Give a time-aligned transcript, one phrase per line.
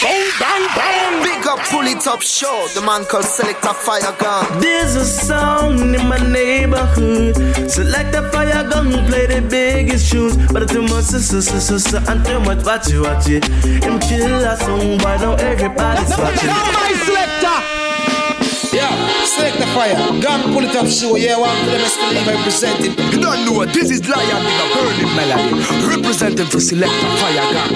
[0.00, 1.22] Boom, bang, bang.
[1.22, 2.68] Big up, pull it up, show.
[2.74, 4.60] The man called Selector Fire Gun.
[4.60, 7.36] There's a sound in my neighborhood.
[7.70, 10.36] Select a fire gun, play the biggest tunes.
[10.52, 13.44] But too much, sister, sister, sister, and too much, watch it, watch it.
[13.84, 16.48] Him kill a song, why now everybody's watching.
[16.48, 17.79] Now my selector.
[19.40, 20.20] Yeah, select the fire.
[20.20, 21.16] Gun pull it up show.
[21.16, 22.98] Yeah, one to them believe I present it.
[23.12, 25.96] You don't know what this is Lion in a burning melody.
[25.96, 27.70] Representing for Selector Fire Gun.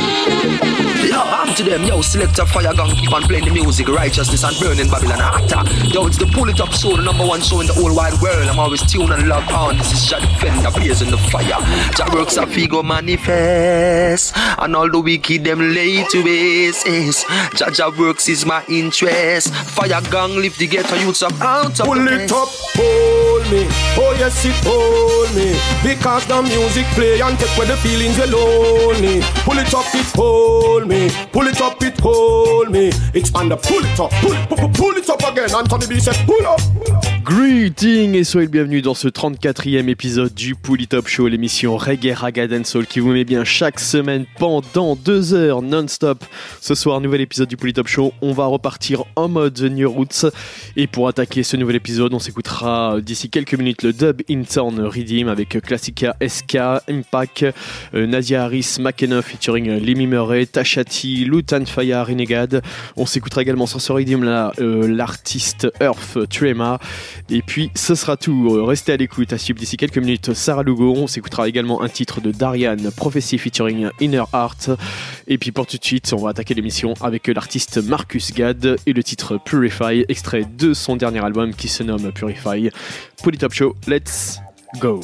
[1.04, 4.58] Yo, I'm to them, yo, Selector Fire Gun, keep on playing the music, righteousness and
[4.58, 5.62] burning Babylon actor.
[5.88, 8.20] Yo, it's the pull it up show, the number one show in the whole wide
[8.20, 8.48] world.
[8.48, 9.76] I'm always tuned and locked on.
[9.76, 11.60] This is Jah Defender, blazing the fire.
[11.94, 17.26] Jah works a figure manifest, and all the wicked them lay to waste.
[17.54, 19.54] Jah Jah works is my interest.
[19.54, 23.66] Fire Gang lift the ghetto youths up out of Pull it up, hold me.
[23.96, 25.54] Oh yes, it hold me.
[25.82, 29.22] Because the music play and take away the feelings you're lonely.
[29.46, 31.10] Pull it up, it hold me.
[31.32, 32.88] Pull it up, it hold me.
[33.14, 35.54] It's the pull it up, pull pull, pull it up again.
[35.54, 37.13] Anthony B said, pull up.
[37.24, 42.12] Greeting et soyez le bienvenue dans ce 34e épisode du Pouli Top Show, l'émission Reggae
[42.14, 46.22] Raga Soul qui vous met bien chaque semaine pendant deux heures non-stop.
[46.60, 48.12] Ce soir, nouvel épisode du Pouli Show.
[48.20, 50.26] On va repartir en mode New Roots.
[50.76, 55.28] Et pour attaquer ce nouvel épisode, on s'écoutera d'ici quelques minutes le dub Intern Redeem
[55.28, 56.58] avec Classica SK,
[56.90, 57.46] Impact,
[57.94, 62.60] euh, Harris, McKenna featuring Limmy Murray, Tashati, Lutan Fire, Renegade.
[62.96, 66.78] On s'écoutera également sur ce Redeem euh, l'artiste Earth Trema.
[67.30, 68.64] Et puis ce sera tout.
[68.64, 69.32] Restez à l'écoute.
[69.32, 70.94] À suivre d'ici quelques minutes Sarah Lugo.
[70.96, 74.70] On s'écoutera également un titre de Darian, Prophecy featuring Inner Heart.
[75.26, 78.92] Et puis pour tout de suite, on va attaquer l'émission avec l'artiste Marcus Gad et
[78.92, 82.70] le titre Purify, extrait de son dernier album qui se nomme Purify.
[83.22, 84.40] Polytop Show, let's
[84.80, 85.00] go.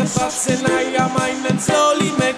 [0.00, 0.06] Toe.
[0.06, 2.36] Your thoughts in your mind and slowly make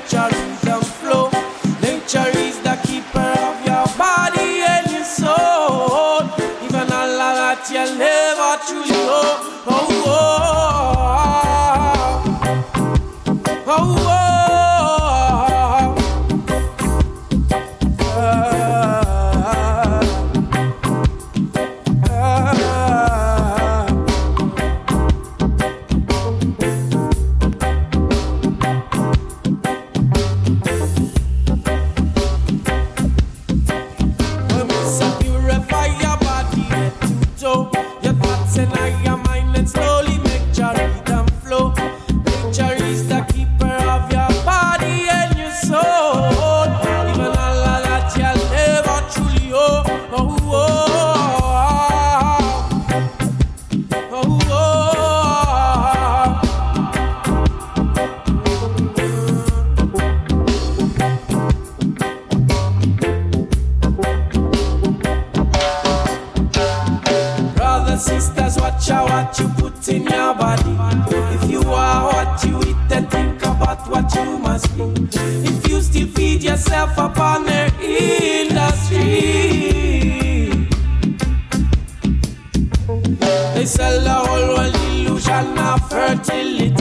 [83.62, 86.74] they sell the whole world illusion of fertility,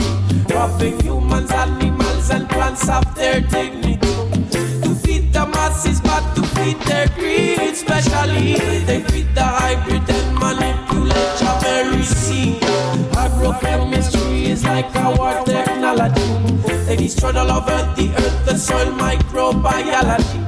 [0.52, 3.98] robbing humans, animals, and plants of their dignity.
[4.82, 8.54] To feed the masses, but to feed their greed, especially
[8.88, 12.60] they feed the hybrid and manipulate your very seed.
[13.22, 16.26] Agrochemistry is like a war technology.
[16.86, 20.40] They destroy all over the earth, the soil microbiology.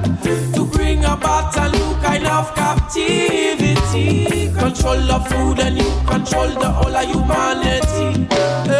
[0.55, 4.44] To bring about a new kind of captivity.
[4.65, 8.74] Control the food and you control the whole of humanity.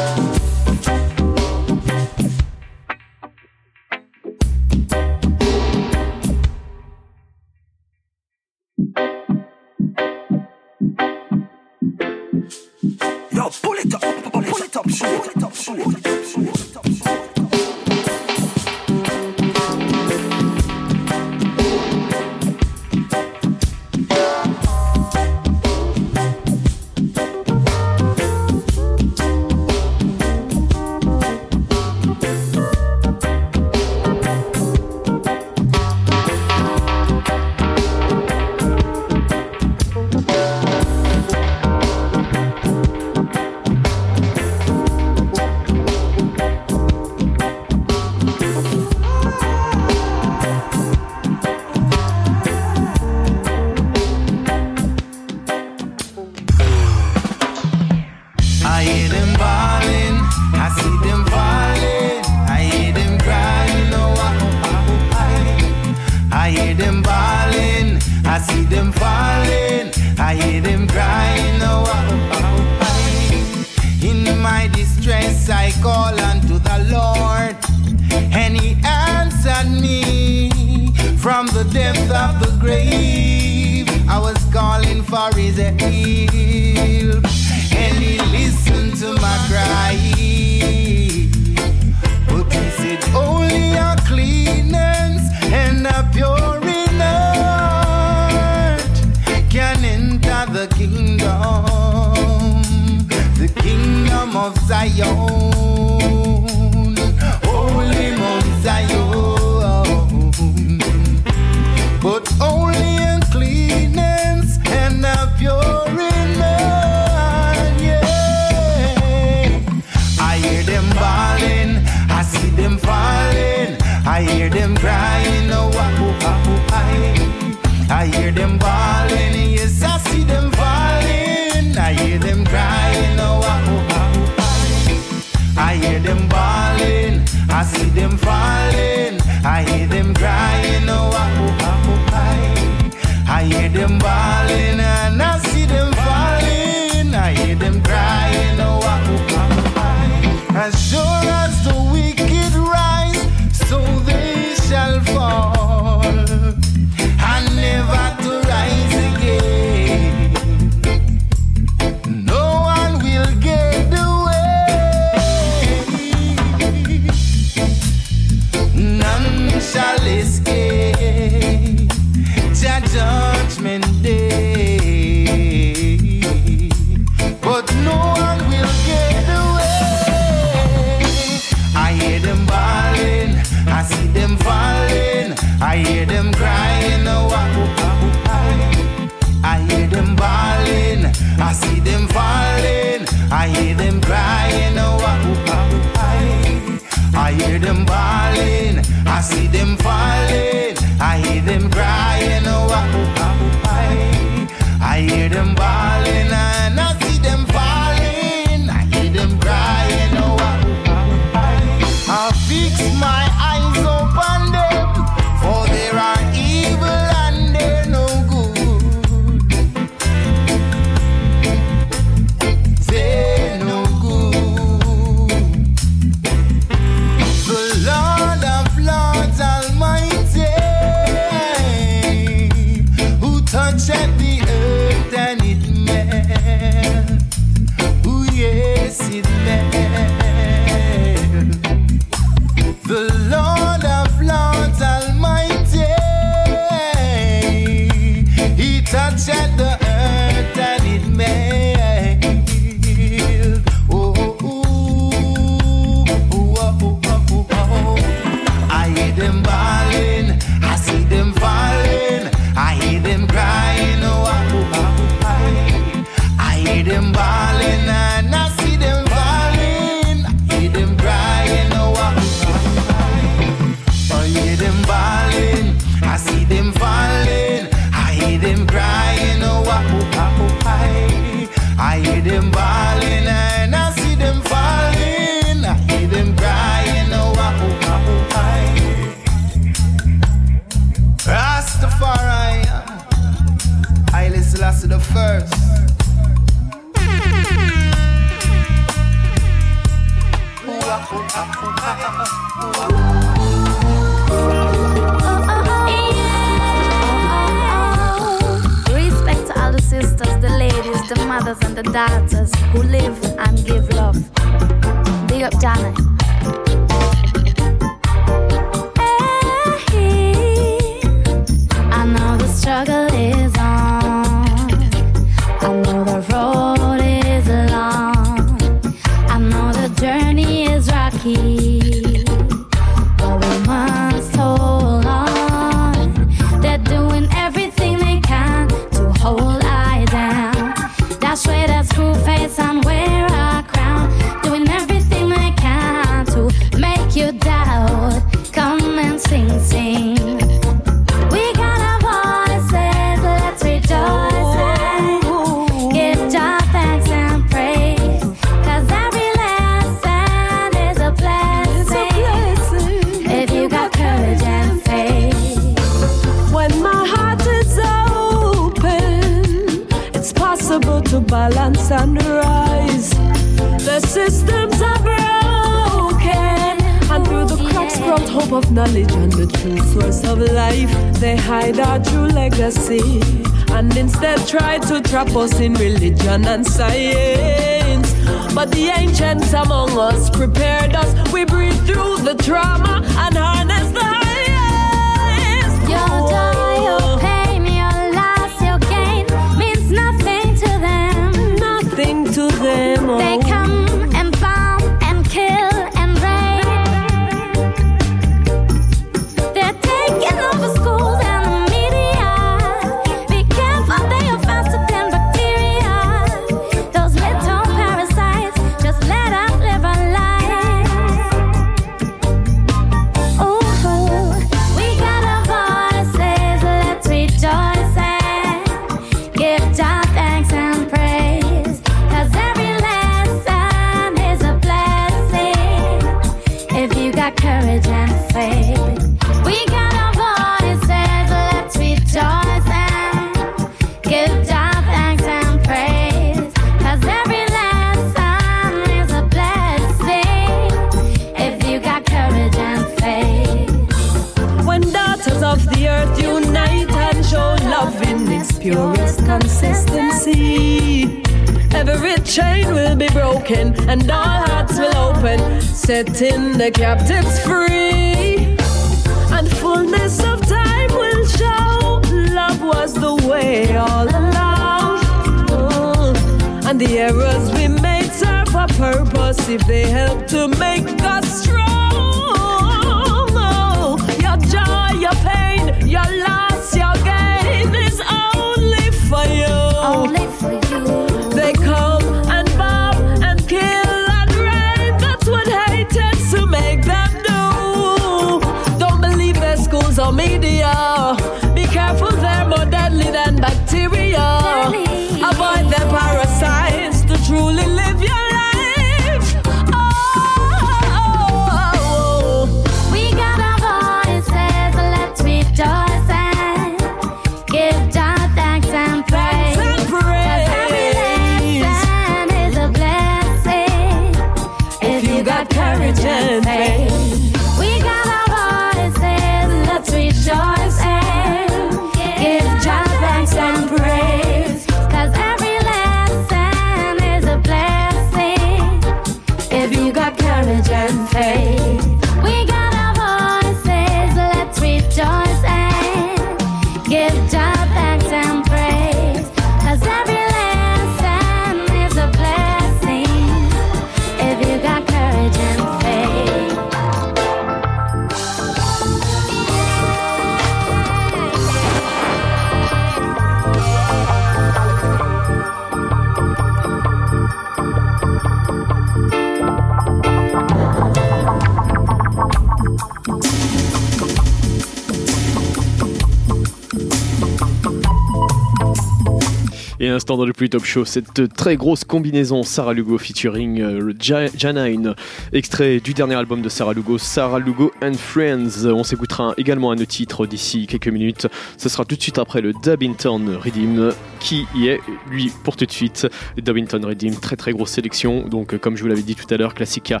[580.16, 584.94] Dans le plus top show, cette très grosse combinaison Sarah Lugo featuring euh, Ja- Janine,
[585.32, 588.66] extrait du dernier album de Sarah Lugo, Sarah Lugo and Friends.
[588.66, 591.28] On s'écoutera également un titre d'ici quelques minutes.
[591.56, 594.80] Ce sera tout de suite après le Dubbington Redeem, qui y est,
[595.10, 596.06] lui, pour tout de suite.
[596.36, 598.22] Dubbington Redeem, très très grosse sélection.
[598.28, 600.00] Donc, euh, comme je vous l'avais dit tout à l'heure, Classica,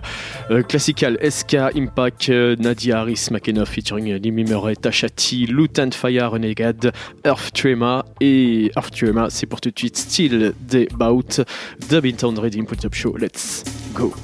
[0.50, 6.30] euh, Classical, SK, Impact, euh, Nadia Harris, McKenna featuring Limmy Murray, Tasha T, Lutan Fire,
[6.30, 6.92] Renegade,
[7.26, 8.04] Earth Trema.
[8.20, 11.42] Et Earth Trema, c'est pour tout de suite Still Day Bout,
[11.90, 13.16] Dubbington Redeem pour le top show.
[13.16, 14.14] Let's go.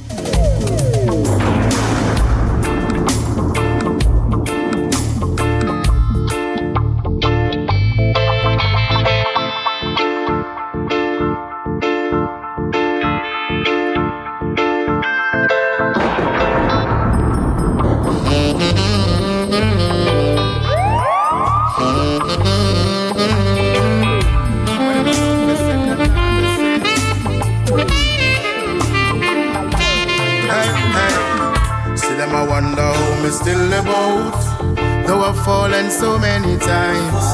[32.29, 35.07] Them, I wonder how me still about.
[35.07, 37.25] Though I've fallen so many times.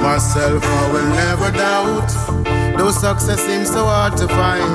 [0.00, 2.76] Myself, I will never doubt.
[2.76, 4.74] Though success seems so hard to find.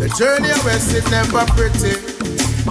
[0.00, 1.96] The journey west it never pretty.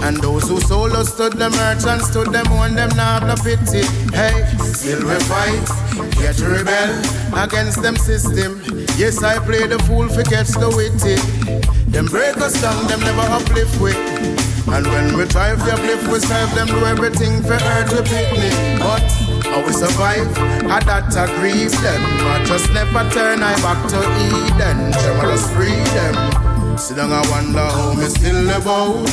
[0.00, 3.82] And those who sold us stood the merchants stood them on them not no pity.
[4.14, 5.68] Hey, still we fight,
[6.20, 7.02] yet rebel
[7.36, 8.62] against them system.
[8.96, 11.77] Yes, I play the fool for catch the witty.
[11.90, 13.92] Them break us down, them never uplift we.
[14.72, 18.52] And when we try to uplift, we serve them do everything for earth to picnic.
[18.78, 19.02] But
[19.48, 20.28] how we survive,
[20.68, 22.02] I that I grieve them.
[22.28, 24.90] I just never turn I back to Eden.
[24.92, 26.76] Them just free them.
[26.76, 29.08] Sit down, I wonder how me still about.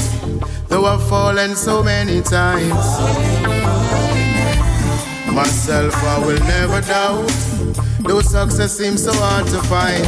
[0.67, 2.85] Though I've fallen so many times.
[5.31, 7.54] Myself, I will never doubt.
[8.07, 10.05] Though success seems so hard to find.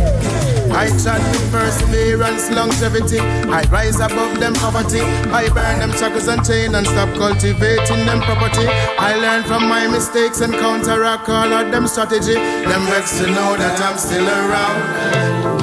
[0.72, 3.20] I chant with perseverance, longevity.
[3.20, 5.02] I rise above them poverty.
[5.02, 8.68] I burn them shackles and chain and stop cultivating them property.
[8.68, 12.36] I learn from my mistakes and counteract all of them strategy.
[12.36, 15.58] Them vex to know that I'm still around.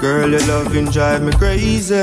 [0.00, 1.94] Girl, your loving drive me crazy.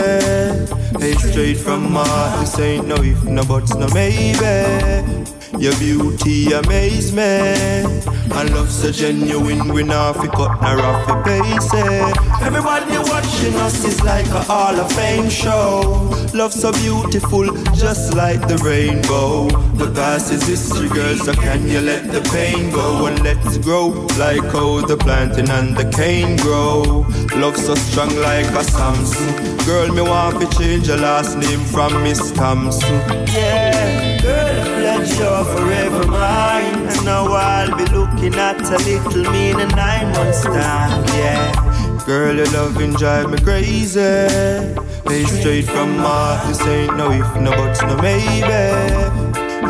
[1.00, 5.21] Hey, straight from my heart, this ain't no if, no buts, no maybe.
[5.62, 7.22] Your beauty amaze me.
[7.22, 12.18] And love so genuine, we not fi cut nor off fi pace it.
[12.42, 16.10] Everybody watching us is like a Hall of Fame show.
[16.34, 17.46] Love so beautiful,
[17.76, 19.50] just like the rainbow.
[19.76, 23.90] The past is history, girl, so can you let the pain go and let's grow
[24.18, 27.06] like how the planting and the cane grow.
[27.40, 29.58] Love so strong like a Samson.
[29.68, 32.96] Girl, me want to change your last name from Miss Thompson.
[33.28, 36.88] Yeah, girl, pledge you're forever mine.
[36.88, 41.04] And now I'll be looking at a little me in a nine months time.
[41.18, 41.72] Yeah.
[42.06, 44.00] Girl, your loving drive me crazy.
[44.00, 49.22] Hey, straight from heart, this ain't no if, no buts, no maybe.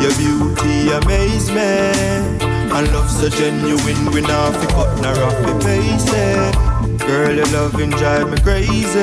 [0.01, 2.41] Your beauty amaze me.
[2.73, 7.05] And love so genuine, we not fi cut nor off fi pace.
[7.05, 8.99] Girl, your loving drive me crazy.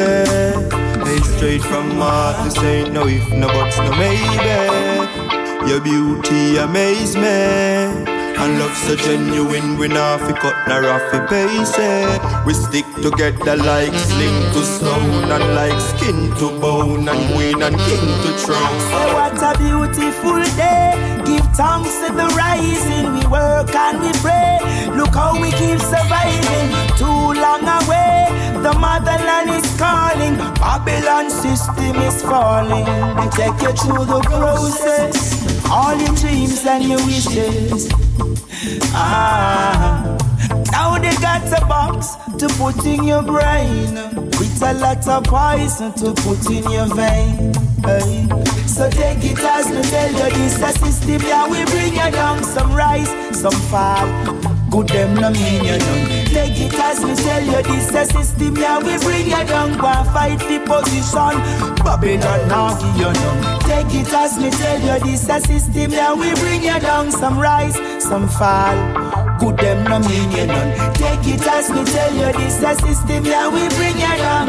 [1.05, 4.88] Hey, straight from heart, this ain't no if, no buts, no maybe.
[5.69, 8.07] Your beauty amaze me.
[8.41, 11.77] And love so genuine, we not fi cut nor off fi pace.
[12.47, 17.77] We stick together like sling to stone and like skin to bone and queen and
[17.77, 18.81] king to throne.
[18.89, 20.95] Say what a beautiful day.
[21.27, 23.13] Give thanks to the rising.
[23.13, 24.59] We work and we pray.
[24.97, 26.69] Look how we keep surviving.
[26.97, 28.25] Too long away.
[28.63, 30.37] The motherland is calling.
[30.63, 32.87] Babylon system is falling.
[33.19, 35.38] We take you through the process.
[35.71, 37.89] All your dreams and your wishes.
[38.95, 40.17] Ah.
[40.73, 43.95] Now they got a box to put in your brain
[44.39, 47.53] with a lot of poison to put in your vein.
[47.85, 48.29] Hey.
[48.67, 52.43] So take it as me tell you this a system yeah we bring you down
[52.45, 54.58] some rice, some fall.
[54.71, 56.27] Good them no mean you none.
[56.29, 59.73] Take it as me tell you this a system yeah we bring you down.
[59.79, 61.35] Go fight the position.
[61.85, 63.61] Babylon now give you none.
[63.61, 67.11] Take it as me tell you this a system yeah we bring you down.
[67.11, 68.77] Some rise, some fall.
[69.41, 70.95] Good them no mean you none.
[70.95, 74.49] Take it as me tell you this a system yeah we bring you down.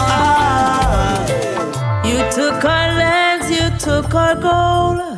[0.00, 1.20] Ah.
[2.04, 5.13] You took our lands, you took our gold,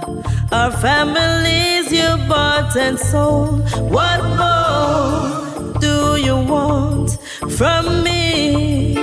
[0.53, 3.61] our families you bought and sold.
[3.91, 7.19] What more do you want
[7.57, 8.95] from me?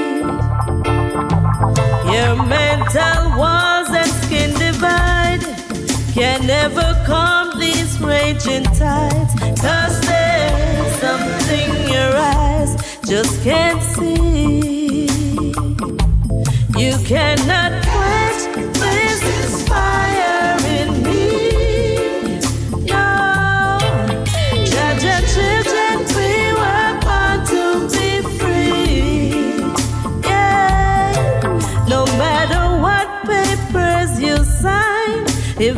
[2.14, 5.42] Your mental walls and skin divide
[6.14, 9.34] can never calm these raging tides.
[9.60, 15.08] Cause there's something your eyes just can't see.
[16.78, 17.83] You cannot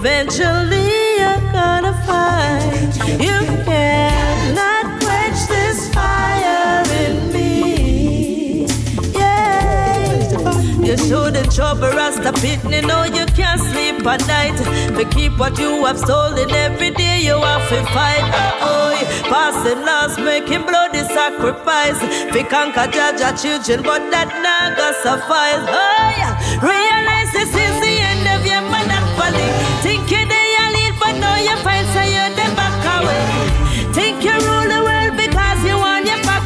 [0.05, 8.67] eventually you're gonna find you cannot quench this fire in me.
[9.13, 10.85] Yeah.
[10.85, 14.57] You shouldn't trouble Rasta pitney, no you can't sleep at night.
[14.95, 18.25] To keep what you have stolen every day, you have to fight.
[18.61, 21.99] Oh, passing laws, making bloody sacrifice.
[22.31, 24.29] We conquer judge our children, but that
[24.77, 25.65] gonna suffice.
[25.67, 26.84] Oh, yeah.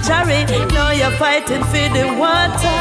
[0.09, 0.73] Want.
[0.73, 2.79] Now you're fighting for the water.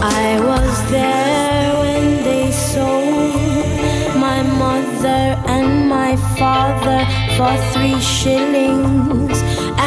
[0.00, 7.00] I was there when they sold my mother and my father
[7.36, 9.38] for three shillings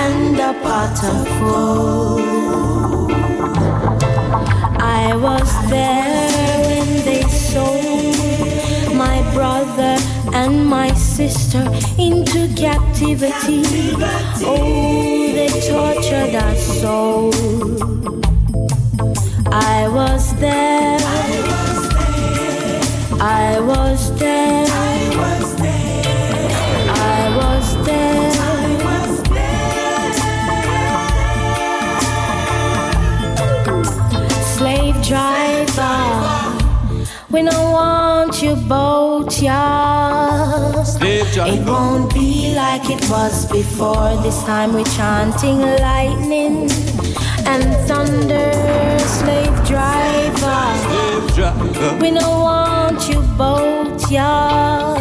[0.04, 3.12] and a pot of gold.
[4.82, 9.97] I was there when they sold my brother
[10.34, 11.63] and my sister
[11.97, 13.63] into captivity.
[14.43, 15.21] Oh,
[15.67, 17.30] tortured us so.
[19.52, 20.97] I was there.
[23.21, 24.65] I was there.
[24.67, 25.91] I was there.
[26.89, 28.32] I was there.
[34.56, 36.00] Slave driver,
[37.30, 40.84] we don't want you boat, yeah.
[40.84, 41.62] Slave driver.
[41.62, 44.15] It won't be like it was before.
[44.24, 46.70] This time we're chanting lightning
[47.46, 48.52] and thunder,
[49.00, 50.62] slave driver.
[50.86, 51.98] Slave driver.
[52.02, 54.96] We don't want you boat, yeah.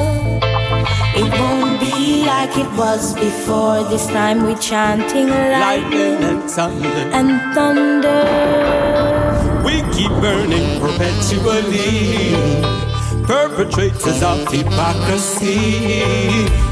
[1.16, 3.82] It won't be like it was before.
[3.88, 6.88] This time we're chanting lightning Lightning and thunder.
[7.18, 8.22] and thunder.
[9.64, 12.69] We keep burning perpetually.
[13.30, 16.10] Perpetrators of hypocrisy.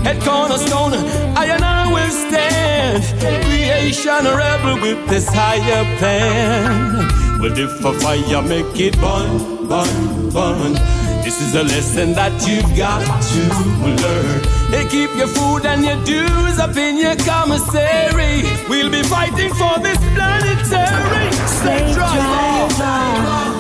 [0.03, 0.95] Head cornerstone,
[1.39, 3.05] I and I will stand.
[3.45, 7.07] Creation rebel with this higher plan.
[7.39, 10.73] Well, if a fire make it burn, burn, burn.
[11.23, 13.41] This is a lesson that you've got to
[14.03, 14.43] learn.
[14.73, 18.43] They keep your food and your dues up in your commissary.
[18.69, 23.58] We'll be fighting for this planetary Slave driver,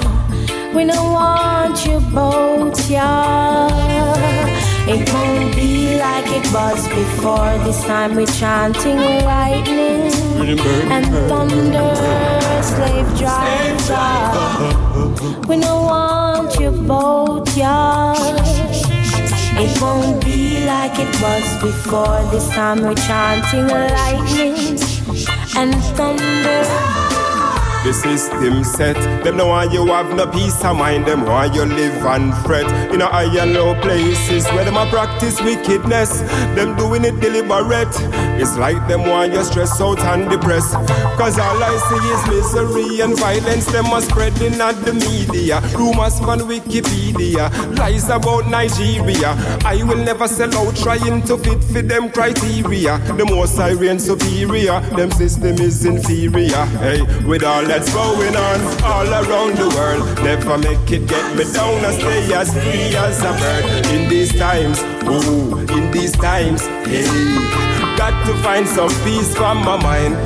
[0.74, 3.68] we don't want you boat, yeah.
[4.86, 7.58] It won't be like it was before.
[7.64, 10.12] This time we're chanting lightning
[10.90, 11.94] and thunder,
[12.62, 14.08] slave driver.
[15.46, 18.14] We don't want you boat, yeah.
[19.60, 22.22] It won't be like it was before.
[22.30, 24.78] This time we're chanting lightning
[25.56, 26.97] and thunder.
[27.84, 28.96] The system set.
[29.24, 31.06] Them know why you have no peace of mind.
[31.06, 34.84] Them why you live and fret in a high and low places where them a
[34.90, 36.20] practice wickedness.
[36.56, 37.88] Them doing it deliberate.
[38.40, 40.74] It's like them why you stress out and depressed.
[41.16, 43.66] Cause all I see is misery and violence.
[43.66, 45.60] Them are spreading at the media.
[45.76, 47.48] Rumors from Wikipedia.
[47.78, 49.34] Lies about Nigeria.
[49.64, 52.98] I will never sell out trying to fit for them criteria.
[53.16, 54.80] The more siren superior.
[54.96, 56.64] Them system is inferior.
[56.82, 60.02] Hey, with all that's going on all around the world.
[60.24, 63.86] Never make it get me down and stay as free as a bird.
[63.94, 67.06] In these times, ooh, in these times, hey,
[67.96, 70.16] got to find some peace for my mind.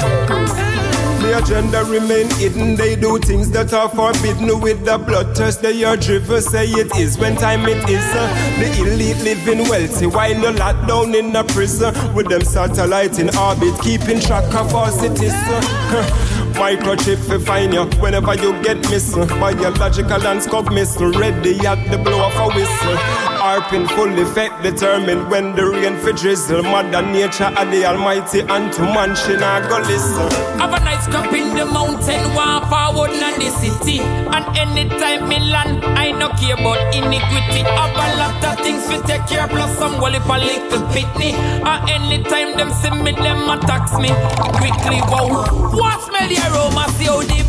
[1.21, 2.75] The agenda remain hidden.
[2.75, 5.61] They do things that are forbidden with the bloodthirst.
[5.61, 8.05] They are driven, say it is when time it is.
[8.15, 8.27] Uh,
[8.61, 13.29] the elite living wealthy while you're locked down in a prison with them satellite in
[13.37, 15.35] orbit, keeping track of our cities.
[15.35, 16.32] Uh,
[16.63, 19.27] Microchip to find you whenever you get missing.
[19.27, 23.32] Biological and scope missile ready at the blow of a whistle.
[23.43, 26.63] Harp in full effect determined when the rain for drizzle.
[26.63, 30.31] Mother nature and the almighty and to man she not go listen.
[30.63, 33.99] Have a nice cup in the mountain, walk forward in the city.
[33.99, 37.67] And anytime me land, I no care about iniquity.
[37.67, 41.35] Have a lot of things to take care, plus some wally for little pitney.
[41.35, 44.15] And anytime them see me, them attacks me.
[44.55, 47.43] Quickly, wow, what smell the aroma, see how the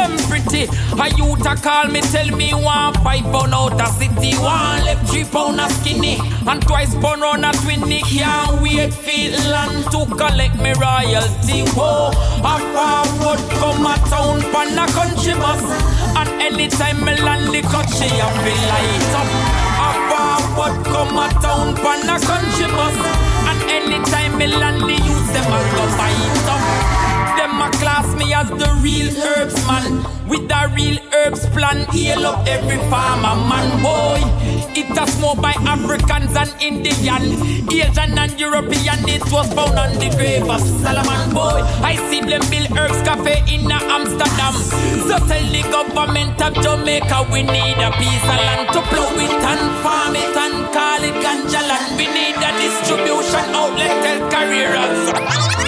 [0.00, 0.64] them pretty.
[0.96, 5.08] A youth a call me, tell me one five pound out a city, one left
[5.08, 8.00] three pound a skinny, and twice pound round a twinny.
[8.02, 11.64] Can't wait feel land to collect me royalty.
[11.76, 12.12] Whoa,
[12.44, 15.64] a forward come a town pan a country bus,
[16.16, 19.30] and anytime me land the country, I feel light up.
[19.84, 22.96] A forward come a town pan a country bus,
[23.48, 26.99] and anytime me land the youth them a go bite up.
[28.00, 30.00] Class me as the real herbs man.
[30.26, 33.68] With the real herbs plan Heal up every farmer man.
[33.84, 34.24] Boy
[34.72, 37.36] It was more by Africans and Indian.
[37.68, 41.34] Asian and European It was found on the grave of Solomon.
[41.36, 44.54] Boy I see them build herbs cafe in Amsterdam.
[45.04, 49.44] So tell the government of Jamaica We need a piece of land to plow it
[49.44, 52.00] and farm it and call it ganja land.
[52.00, 55.60] We need a distribution outlet tell careers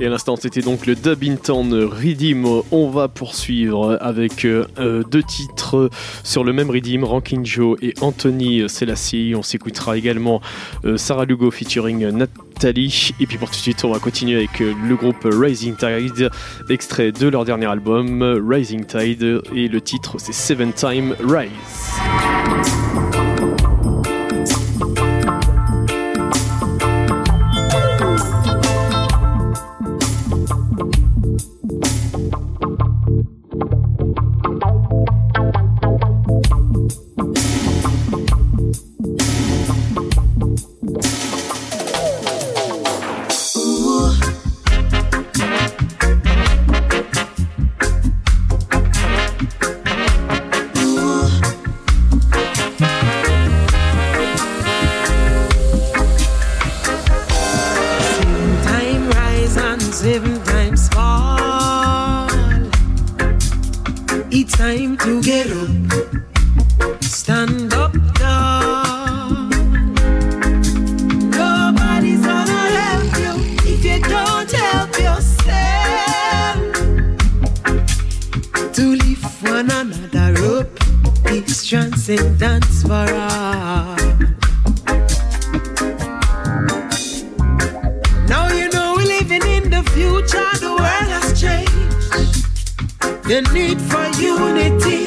[0.00, 2.44] Et à l'instant, c'était donc le Dubington Redeem.
[2.72, 5.90] On va poursuivre avec euh, deux titres
[6.24, 9.34] sur le même Redeem, Ranking Joe et Anthony Selassie.
[9.36, 10.40] On s'écoutera également
[10.84, 12.10] euh, Sarah Lugo featuring
[12.64, 16.30] Et puis pour tout de suite, on va continuer avec euh, le groupe Rising Tide,
[16.70, 19.42] extrait de leur dernier album, Rising Tide.
[19.54, 21.50] Et le titre, c'est Seven Time Rise.
[81.52, 83.96] Is transcendence for all.
[88.26, 91.72] Now you know we're living in the future, the world has changed.
[93.28, 95.02] The need for unity,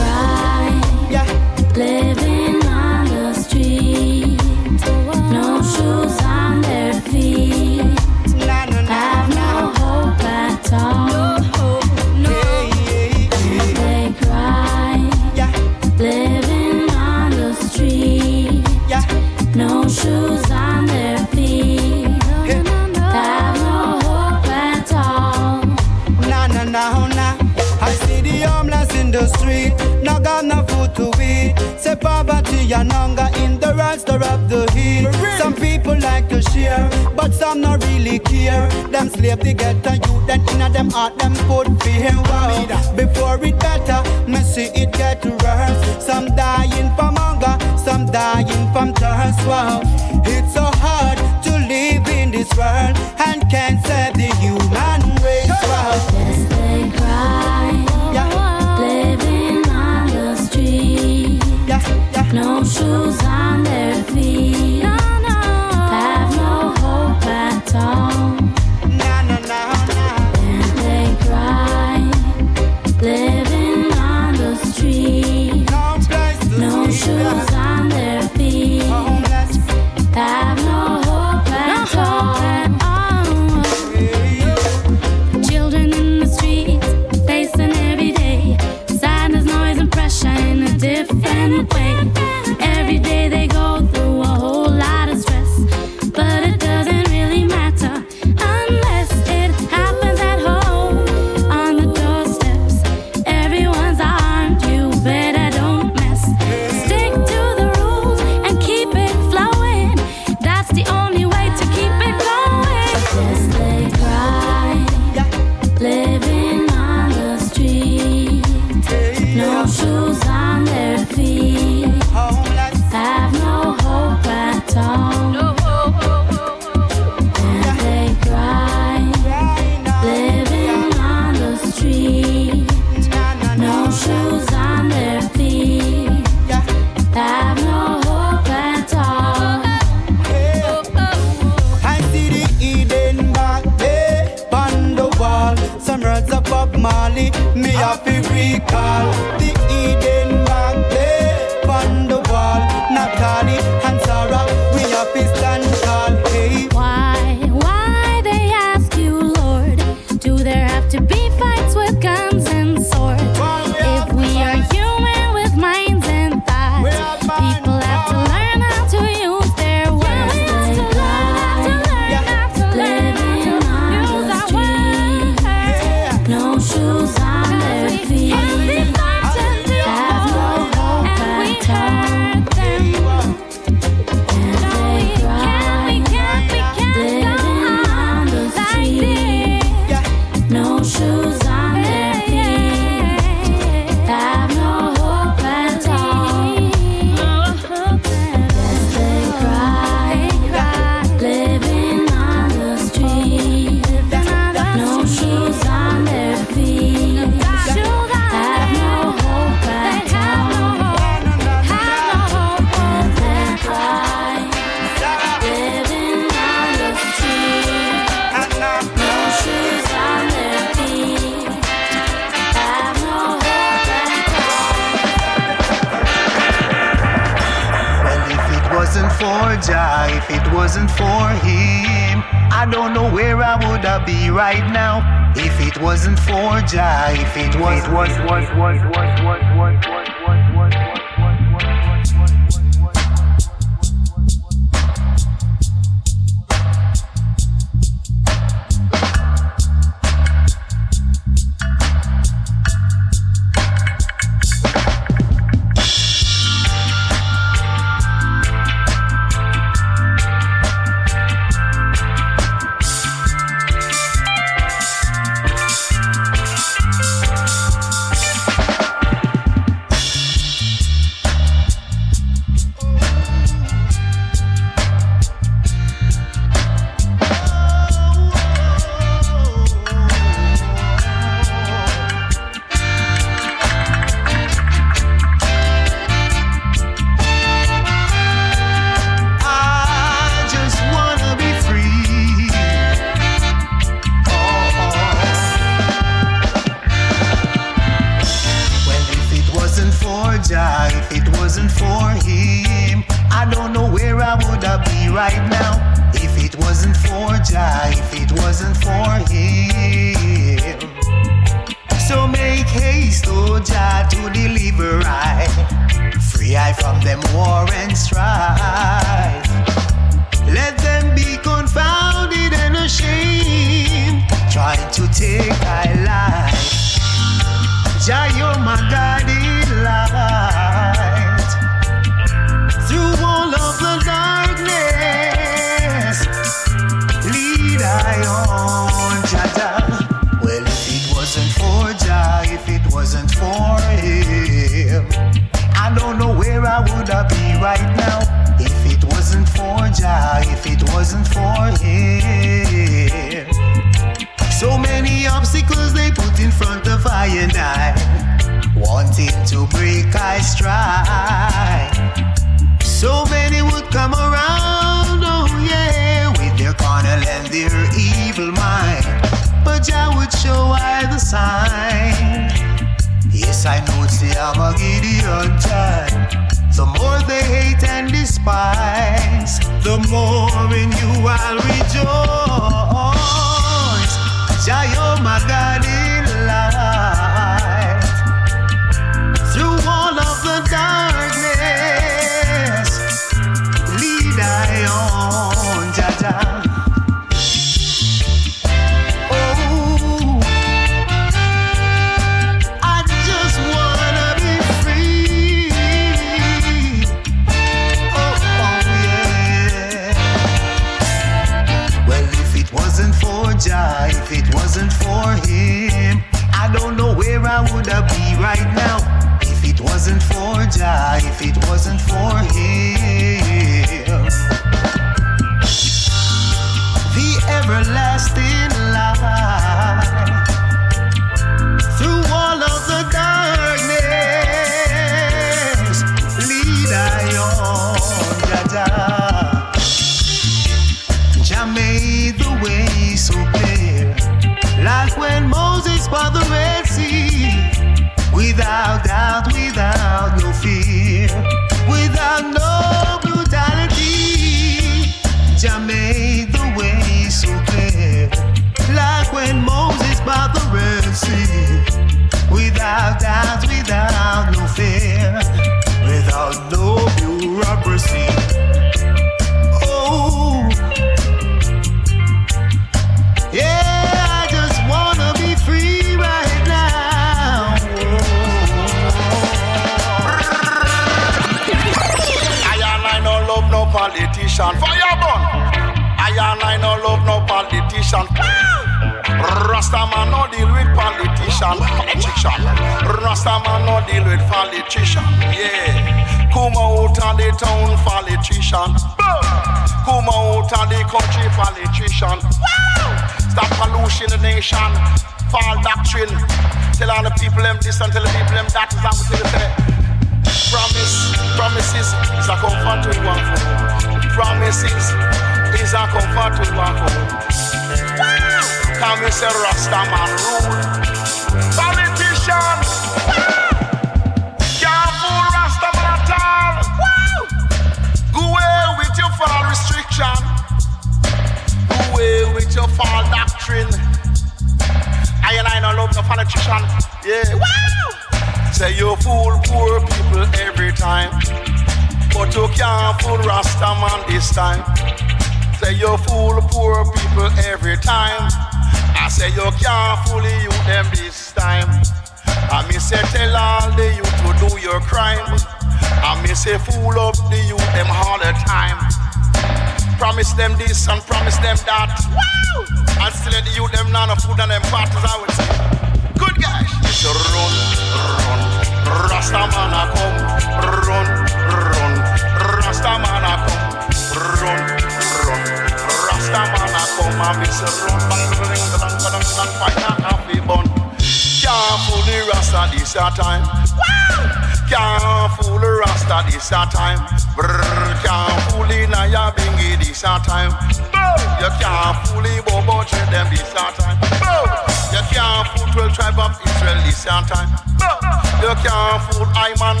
[586.64, 587.20] this a time.
[587.56, 590.72] Brrr, can't fool in a ya bingy this a time.
[591.12, 591.36] Boom.
[591.60, 594.16] You can't fool in bobo trade them this a time.
[594.40, 594.64] Boom.
[595.12, 597.68] You can't fool 12 tribe of Israel this a time.
[598.00, 598.16] Boom.
[598.64, 600.00] You can't fool I man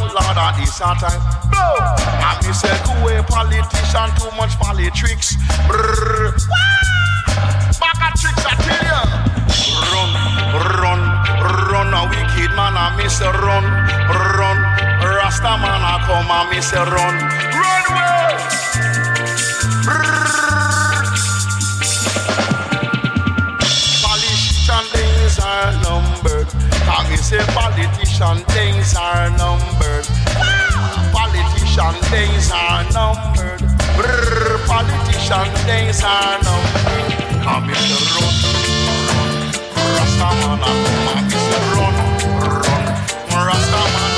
[0.56, 1.20] this a time.
[1.52, 1.84] Boom.
[2.24, 5.36] And me say go away politician too much politics.
[5.68, 6.32] Brrr.
[7.76, 9.00] Back a tricks I tell ya.
[9.92, 10.10] Run,
[10.80, 11.00] run,
[11.68, 13.64] run a wicked man I miss a run,
[14.40, 14.53] run.
[15.34, 17.14] Rasta man a come and me say run,
[17.58, 18.38] run way.
[23.98, 26.46] Politician days are numbered.
[26.86, 30.06] Can me say politician days are numbered.
[31.10, 33.60] Politician days are numbered.
[33.98, 37.10] Brr, politician days are numbered.
[37.42, 38.34] Come me say run,
[39.98, 41.96] Rasta man a come and me say run,
[42.38, 43.46] run.
[43.46, 44.13] Rasta man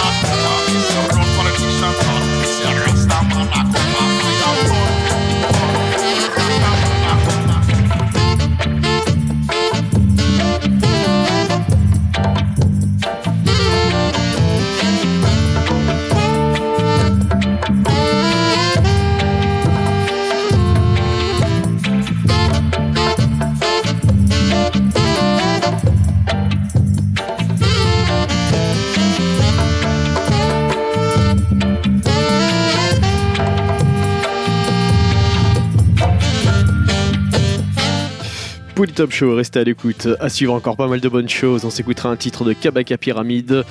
[38.87, 40.07] Polytop Show, restez à l'écoute.
[40.21, 41.65] À suivre encore pas mal de bonnes choses.
[41.65, 43.65] On s'écoutera un titre de Kabaka Pyramide,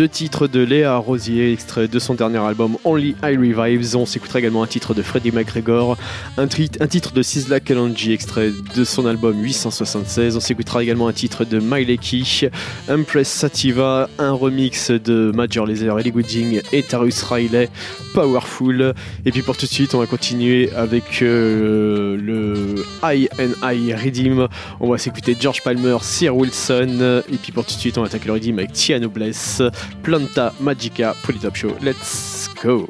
[0.00, 3.94] deux titres de Léa Rosier, extrait de son dernier album Only I Revives.
[3.94, 5.98] On s'écoutera également un titre de Freddie McGregor,
[6.38, 10.38] un, titre de Sizzla Kalonji, extrait de son album 876.
[10.38, 11.98] On s'écoutera également un titre de Miley
[12.88, 17.68] Empress Sativa, un remix de Major Lazer, Ellie Goulding et Tarus Riley,
[18.14, 18.94] Powerful.
[19.26, 23.92] Et puis pour tout de suite, on va continuer avec euh, le I and I
[23.92, 24.48] Redeem.
[24.80, 27.22] On va s'écouter George Palmer, Sir Wilson.
[27.30, 29.62] Et puis pour tout de suite, on va attaquer le Redeem avec Tia Noblesse,
[30.02, 31.76] Planta Magica, Polytop Show.
[31.80, 32.86] Let's go!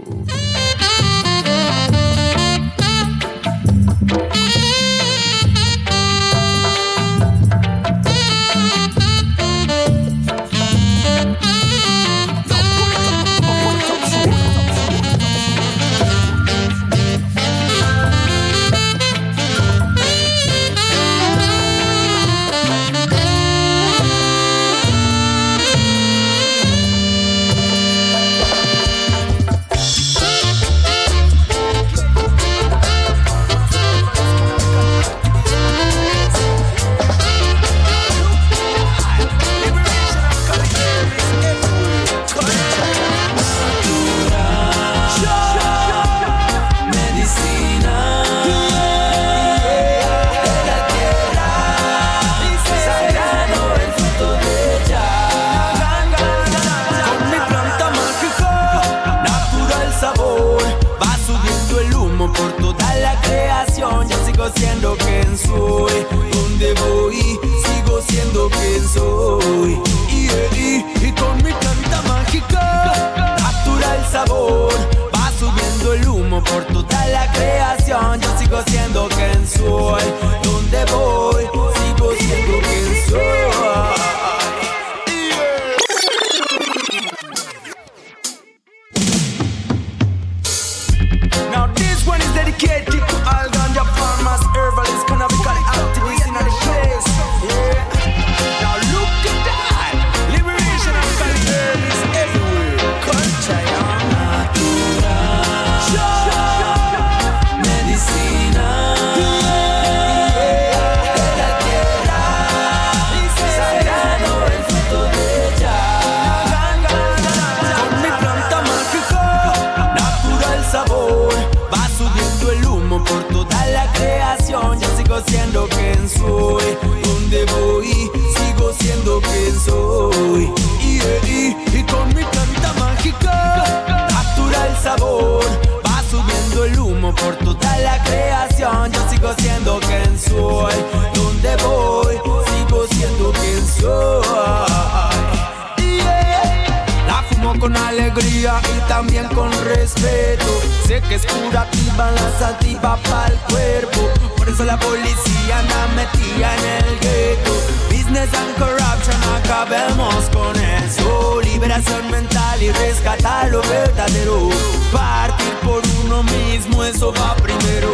[152.09, 154.09] La sativa para el cuerpo.
[154.37, 157.53] Por eso la policía anda metida en el gueto.
[157.91, 161.41] Business and corruption, acabemos con eso.
[161.43, 164.49] Liberación mental y rescatar lo verdadero.
[164.93, 167.91] Partir por uno mismo, eso va primero.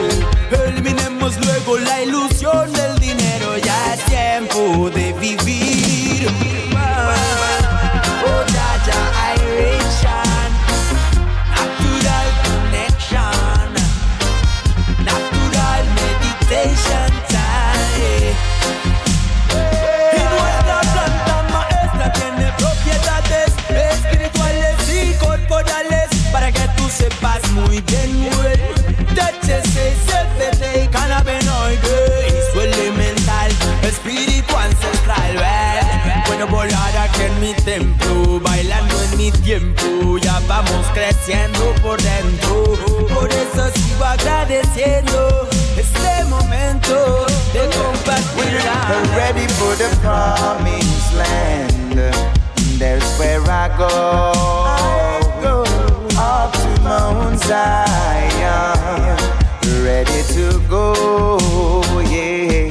[0.67, 3.57] Eliminemos luego la ilusión del dinero.
[3.59, 5.66] Ya es tiempo de vivir.
[39.59, 42.65] Tiempo, ya vamos creciendo por dentro.
[43.09, 48.61] Por eso sigo agradeciendo este momento de compartir.
[49.15, 52.15] Ready for the promised land.
[52.79, 54.33] There's where I go.
[56.19, 59.17] Up to Mount Zion.
[59.83, 62.69] Ready to go, yeah.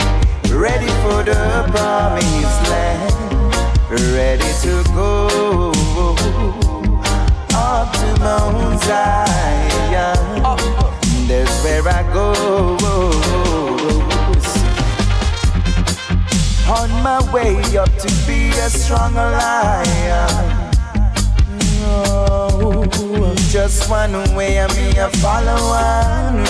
[0.51, 3.13] Ready for the promised land.
[4.13, 5.74] Ready to go.
[8.19, 10.17] Mount Zion.
[11.27, 12.33] There's where I go.
[16.67, 20.71] On my way up to be a strong lion.
[21.87, 26.43] Oh, no, just one way, I'm me a follower.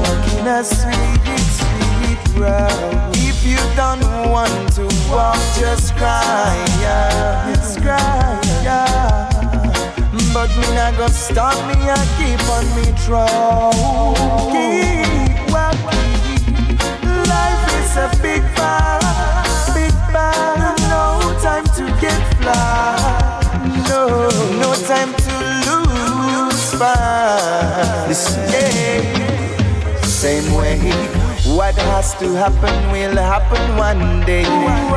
[0.00, 3.12] Walking a sweet, sweet road.
[3.14, 7.52] If you don't want to walk, just cry, yeah.
[7.52, 9.35] It's cry, yeah.
[10.36, 13.72] But me not gonna stop me, I keep on me throw.
[14.52, 16.76] Keep walking.
[17.32, 19.00] Life is a big bag,
[19.72, 20.78] big bag.
[20.92, 23.40] No time to get fly.
[23.88, 24.28] No,
[24.60, 25.32] no time to
[25.64, 27.75] lose fun.
[31.96, 34.44] Has to happen will happen one day.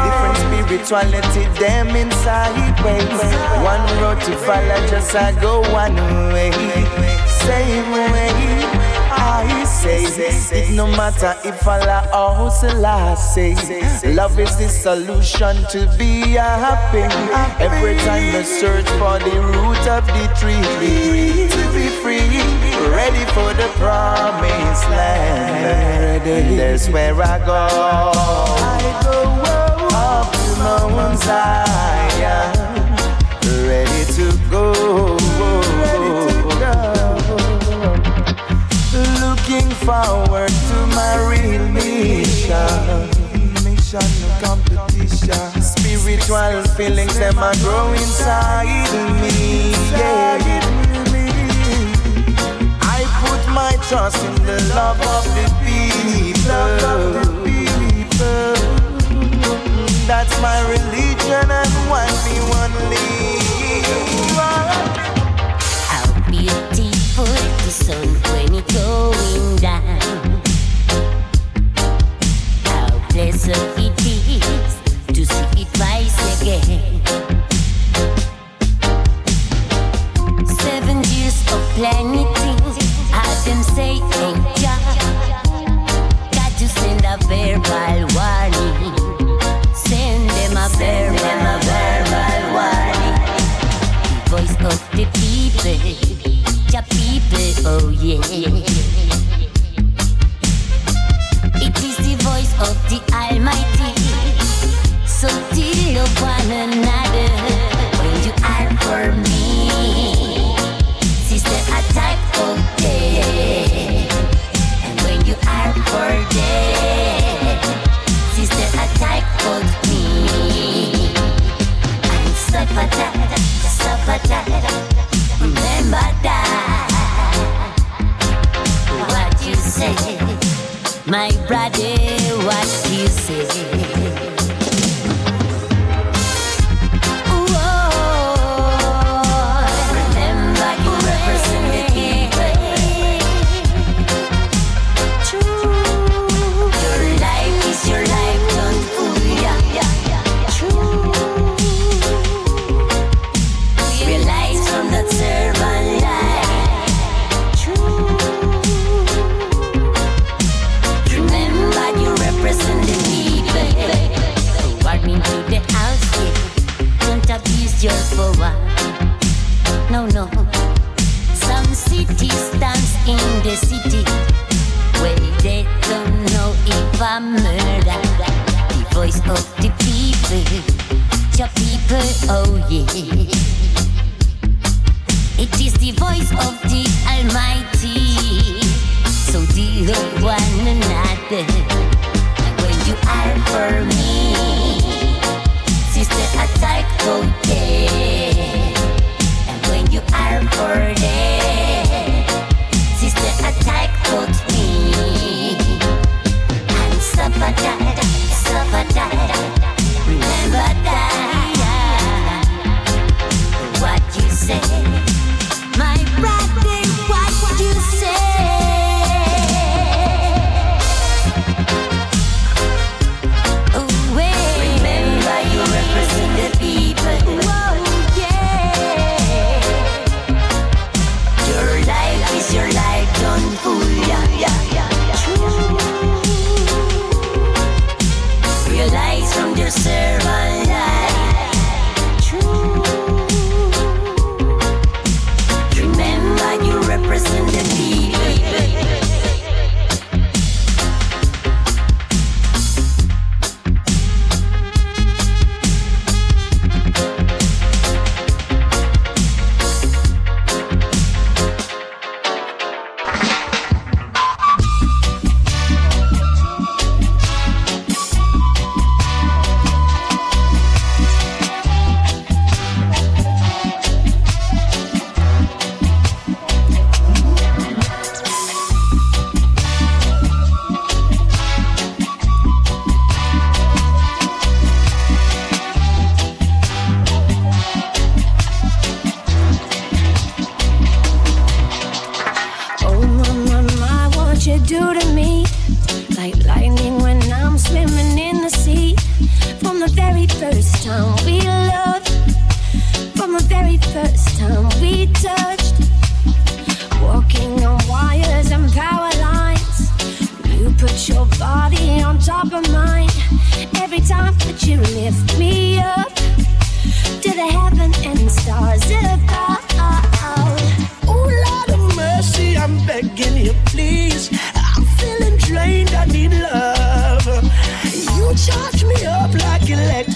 [0.05, 3.21] Different spirituality, them inside ways.
[3.63, 5.95] One road to follow, just I go one
[6.33, 6.51] way.
[7.47, 8.48] Same way.
[9.79, 13.55] Say it no matter if Allah or hustle I say
[14.13, 17.07] Love is the solution to be happy.
[17.63, 22.27] Every time I search for the root of the tree To be free,
[22.91, 26.25] ready for the promised land.
[26.59, 27.67] That's where I go.
[28.75, 29.17] I go
[29.95, 32.68] up to Mount Zion
[39.89, 42.99] forward to my real mission.
[43.65, 45.61] Mission, no competition.
[45.61, 49.71] Spiritual feelings, them are grow inside me.
[49.97, 50.37] Yeah.
[52.97, 56.69] I put my trust in the love of the people.
[60.05, 63.18] That's my religion and one me one leave.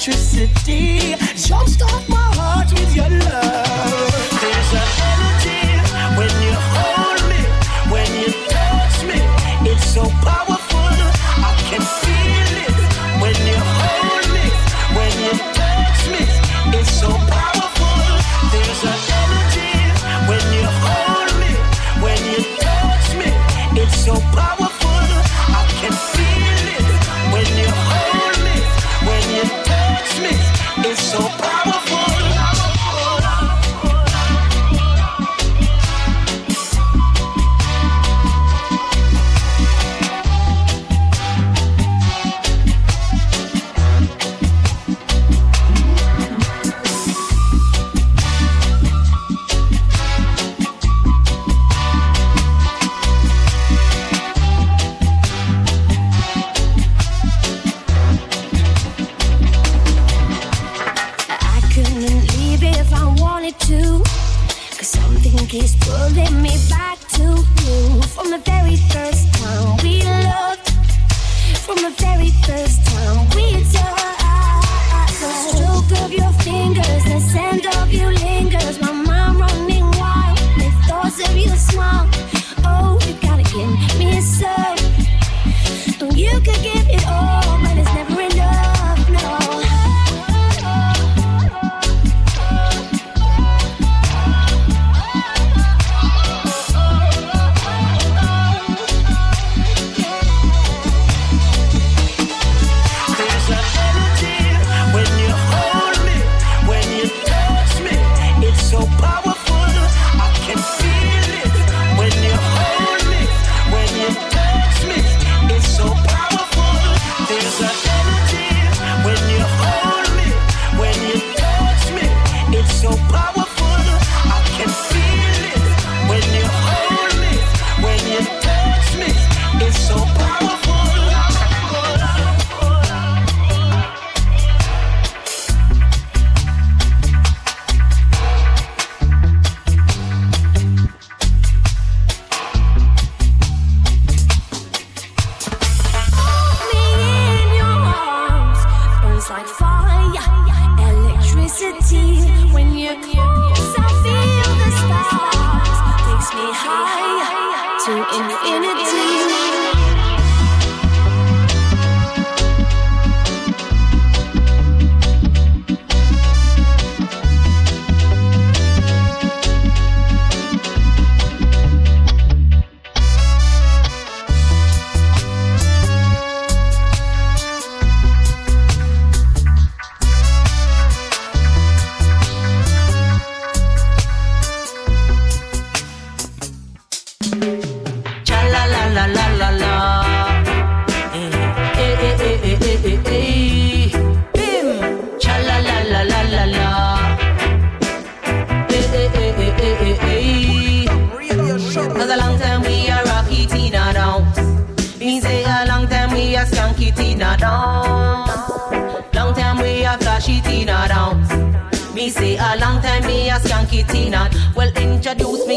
[0.07, 1.15] electricity.
[1.35, 2.12] Jumpstart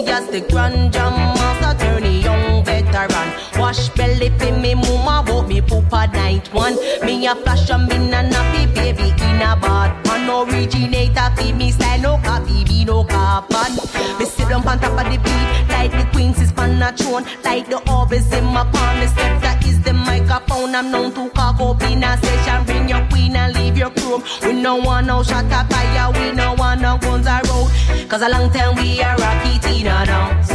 [0.03, 3.29] me as the grand jam master, turn a young veteran.
[3.59, 6.77] Wash belly for me mama, walk me poop at night one.
[7.05, 10.29] Me a flash a me na nappy baby in a bad pan.
[10.29, 13.73] Originator fi me style no copy, be no carbon.
[14.19, 17.25] Me sit down on top of the beat, like the queens is pan a throne,
[17.45, 19.01] like the orbs in my palm.
[19.01, 19.93] The scepter is the
[20.39, 24.23] I'm known to call a Session, bring your queen and leave your room.
[24.43, 27.71] We no want no shot at fire, we no want no guns I road.
[28.11, 30.51] Cause a long time we are rocky Tina dance.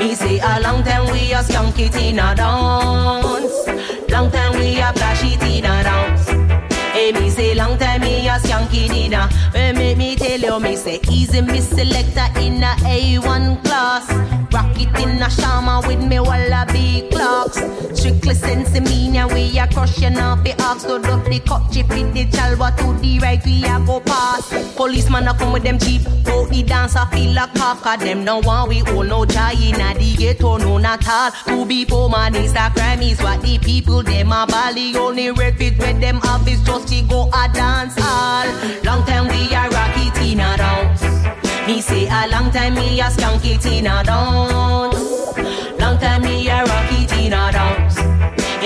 [0.00, 4.10] He say a long time we are skunky Tina dance.
[4.10, 6.19] Long time we are flashy Tina dance
[7.30, 9.28] say long time me a skanky dinner.
[9.52, 14.10] When make me tell you me say easy me selector in a A1 class.
[14.52, 17.58] Rocket in a shama with me wallaby clocks.
[17.98, 20.82] Strictly sense me now we a crushing off the ox.
[20.82, 24.74] So drop the cut chip with the chalwa to the right we a go pass.
[24.76, 26.02] Policeman a come with them jeep.
[26.24, 29.52] Go the dance I feel like half cause them no want we own no jai
[29.52, 31.30] in a the ghetto no not all.
[31.46, 34.96] To be poor man is a crime is what the people them a bally.
[34.96, 38.46] Only refuge where them have is just to go a dance hall.
[38.84, 41.02] Long time we a rock it in a dance.
[41.66, 44.98] Me say a long time me a skunk it in a dance.
[45.78, 47.69] Long time me a rock it in a dance.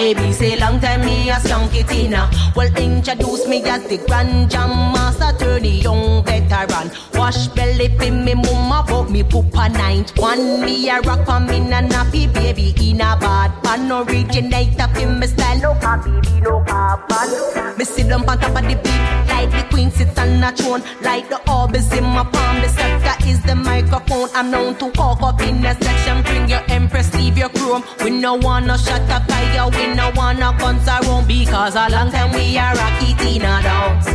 [0.04, 2.12] Me say long time me a it in
[2.54, 6.90] Well introduce me as the grand jam master Turn the young veteran.
[7.14, 11.46] Wash belly for me mama But me poop a ninth one Me a rock on
[11.46, 13.90] me na nappy baby In a bad pan.
[13.90, 18.74] Originator for me style No copy no carbon Me sit down on top of the
[18.74, 20.82] beat Like the queen sits on a throne.
[21.02, 22.62] Like the orbs in my palm.
[22.62, 24.30] The scepter is the microphone.
[24.34, 26.22] I'm known to walk up in a section.
[26.22, 27.84] Bring your empress, leave your chrome.
[28.02, 32.32] We no wanna shut up fire We no wanna guns around Because a long time
[32.32, 34.06] we a rock it in a dance.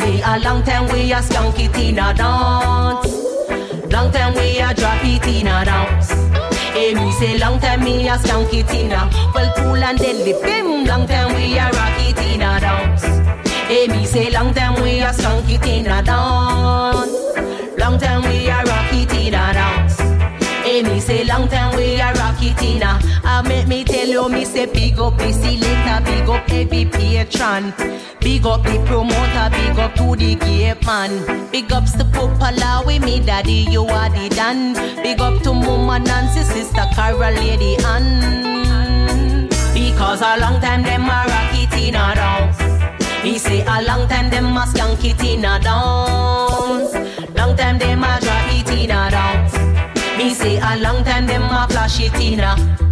[0.00, 3.06] Say a long time we a skunk it in a dance.
[3.92, 6.10] Long time we a drop it in a dance.
[6.74, 10.32] Hey, me say long time me a skunk it in a Well, cool and deadly.
[10.42, 10.86] Bim.
[10.86, 13.19] Long time we a rock it in a dance
[13.70, 17.12] Hey, me say long time we a skunk it in a dance.
[17.78, 19.96] Long time we a rock it in a dance.
[20.64, 24.08] Hey, me say long time we a rock it in a I make me tell
[24.08, 27.72] you, me say big up the selector, big up every patron.
[28.18, 31.52] Big up the promoter, big up to the gate man.
[31.52, 36.00] Big ups to Popala with me daddy, you are the dan Big up to mama
[36.00, 39.46] Nancy, sister Carol, lady Ann.
[39.72, 42.79] Because a long time them a rock it in a dance
[43.22, 46.94] Me say a long time them a skank it in a dance.
[47.36, 49.54] Long time them a drop it in a dance.
[50.16, 52.89] Me say a long time them a flash it in a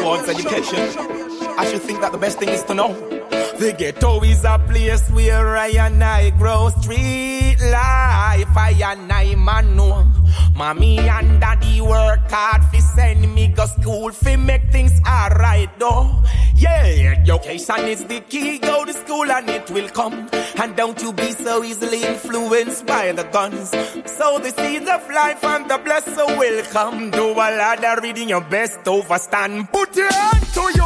[0.00, 0.80] towards education.
[1.56, 2.92] I should think that the best thing is to know.
[3.58, 8.56] The ghetto is a place where I and I grow street life.
[8.56, 10.04] I and I man know.
[10.56, 16.10] Mommy and daddy work hard fi send me go school fi make things alright though.
[16.64, 18.58] Yeah, education is the key.
[18.58, 20.28] Go to school and it will come.
[20.56, 23.68] And don't you be so easily influenced by the guns.
[24.18, 27.10] So the seeds of life and the blessing will come.
[27.10, 29.70] Do a lot of reading your best overstand.
[29.72, 30.83] Put your hand to your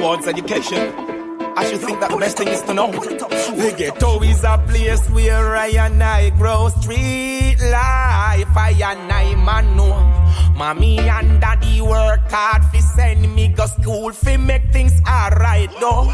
[0.00, 0.94] towards education.
[1.56, 2.90] I should think that the best thing is to know.
[2.90, 8.56] The ghetto is a place where I and I grow street life.
[8.56, 9.96] I and I man know.
[10.56, 16.08] Mommy and daddy work hard fi send me go school fi make things alright though.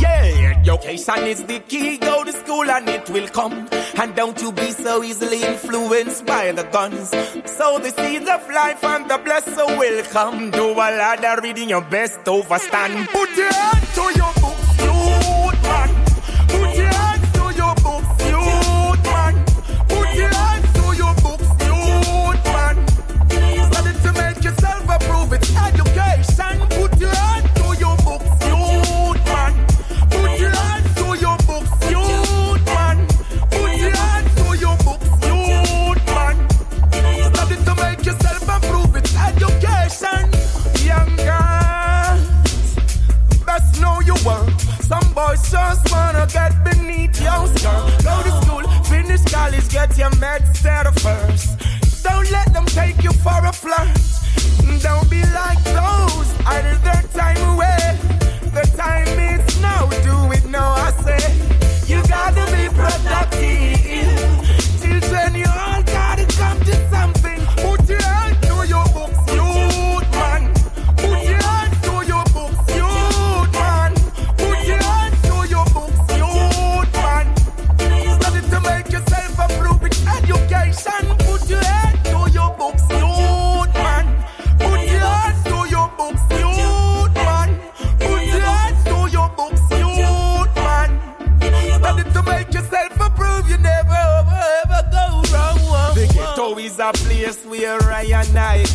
[0.00, 1.98] Yeah, education is the key.
[1.98, 3.68] Go to school and it will come.
[4.00, 7.10] And don't you be so easily influenced by the guns.
[7.50, 10.50] So the seeds of life and the blessing will come.
[10.50, 13.08] Do a lot of reading your best overstand.
[13.08, 14.27] Put your hand to your
[49.78, 51.48] get your med set first.
[52.02, 53.96] Don't let them take you for a flirt.
[54.82, 57.82] Don't be like those, idle their time away.
[58.56, 61.24] The time is now, do it now, I say.
[61.86, 63.77] You gotta be productive.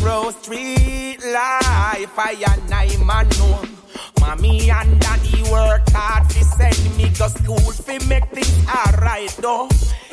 [0.04, 2.18] Grow street life.
[2.18, 3.64] I and I man know.
[4.20, 9.68] Mommy and daddy work hard to send me go school fi make things alright though.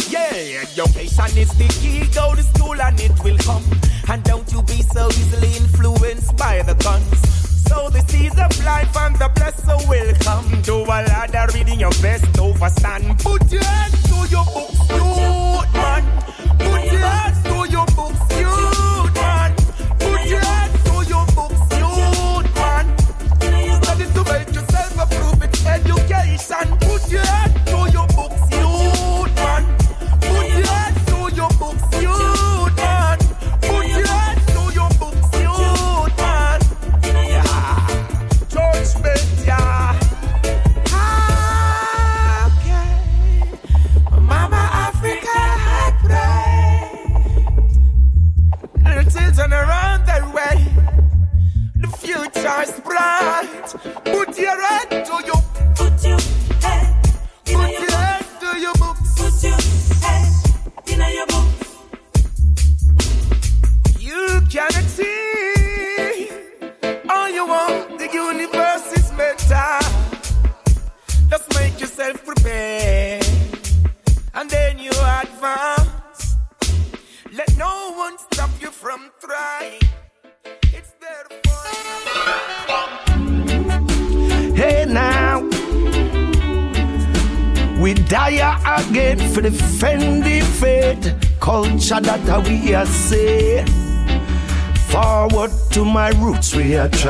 [0.07, 2.07] Yeah, education is the key.
[2.15, 3.65] Go to school and it will come.
[4.07, 7.19] And don't you be so easily influenced by the guns.
[7.68, 10.47] So the seeds of life and the blessing will come.
[10.61, 13.19] Do a lot of reading your best overstand.
[13.19, 16.03] Put your hand to your books, youth man.
[16.63, 18.50] Put your hand to your books, youth
[26.51, 26.90] youth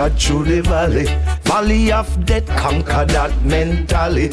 [0.04, 1.06] we through the valley.
[1.44, 4.30] Valley of death, conquer that mentally.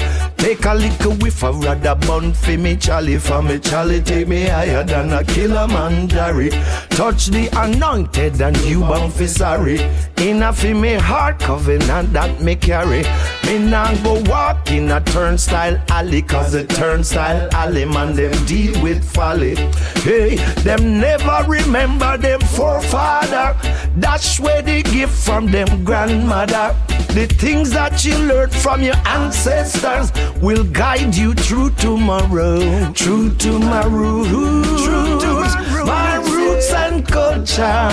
[0.48, 3.18] Take a little whiff of rather bun for me, Charlie.
[3.18, 6.48] For me, Charlie, take me higher than a Kilimanjaro.
[6.88, 9.78] Touch the anointed and you bound for sorry.
[10.16, 13.02] In a fi me heart covenant that me carry.
[13.44, 18.82] Me nah go walk in a turnstile alley, cause the turnstile alley man them deal
[18.82, 19.54] with folly.
[19.96, 23.54] Hey, them never remember them forefather.
[23.96, 26.74] That's where they give from them grandmother.
[27.18, 32.92] The things that you learned from your ancestors will guide you through tomorrow.
[32.92, 34.84] True to my roots.
[34.84, 37.90] True to my, my roots and culture.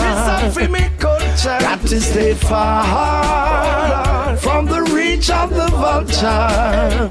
[1.43, 7.09] Got to stay far from the reach of the vulture.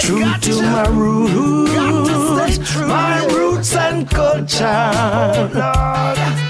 [0.00, 4.92] True to my roots, my roots and culture.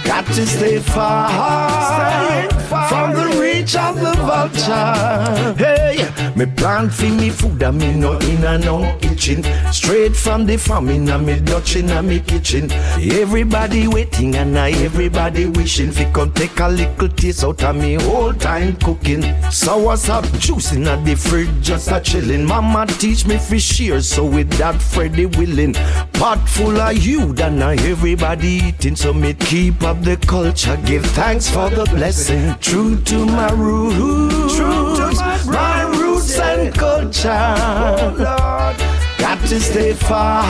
[0.06, 2.48] Got to stay far
[2.88, 5.54] from the reach of the vulture.
[5.56, 9.42] Hey, me plant for me food and me no in and no kitchen.
[9.72, 12.70] Straight from the farm in a me Dutch in a me kitchen.
[13.00, 17.94] Everybody waiting and I everybody wishing fi come take a little taste out of me
[17.94, 19.22] whole time cooking.
[19.50, 22.44] Sour sap juice in a the fridge just a chilling.
[22.44, 25.74] Mama teach me fi share so with that Freddy willing.
[26.12, 30.76] Pot full of you than I everybody eating so me keep up the culture.
[30.84, 32.54] Give thanks for the blessing.
[32.60, 34.56] True to my roots.
[34.56, 37.54] True to my, roots and culture.
[37.58, 38.76] Oh, Lord.
[39.18, 40.42] Got to stay far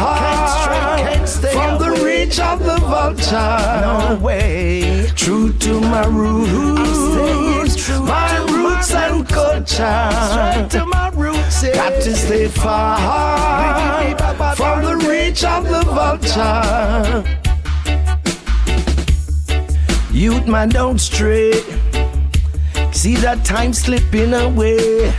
[1.52, 3.58] from the reach of the vulture.
[3.82, 5.08] No way.
[5.14, 10.10] True to my roots, my roots and culture.
[10.30, 11.62] Straight to my roots.
[11.62, 12.96] Got to stay far
[14.56, 17.55] from the reach of the vulture.
[20.16, 21.52] Youth man, don't stray.
[22.90, 25.10] See that time slipping away.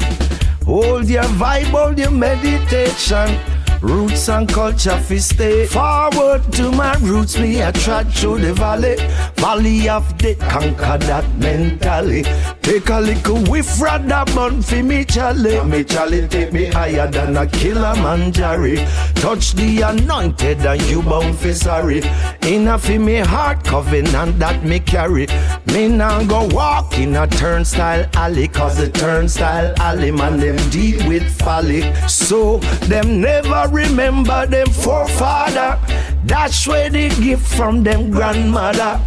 [0.65, 3.56] Hold your vibe, hold your meditation.
[3.81, 7.37] Roots and culture fi stay forward to my roots.
[7.37, 8.95] Me a trod through the valley,
[9.35, 12.23] valley of death, conquer that mentally.
[12.61, 15.63] Take a little whiff, rather bun fi me Charlie.
[15.63, 18.75] Me Charlie take me higher than a Kilimanjaro.
[19.15, 22.01] Touch the anointed and you bound fi sorry.
[22.41, 25.27] In a fi me heart covenant that me carry.
[25.67, 31.07] Me now go walk in a turnstile alley, cause the turnstile alley man them deal
[31.07, 31.93] with folly.
[32.07, 35.79] So them never remember them forefather.
[36.23, 38.99] That's where they give from them grandmother.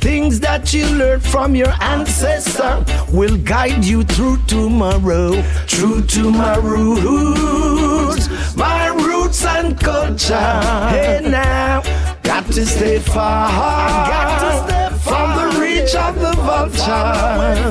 [0.00, 5.42] Things that you learned from your ancestor will guide you through tomorrow.
[5.66, 10.60] True to my roots, my roots and culture.
[10.90, 11.82] Hey now,
[12.22, 13.50] got to stay far.
[13.50, 17.64] Got to stay far from the reach of the vulture.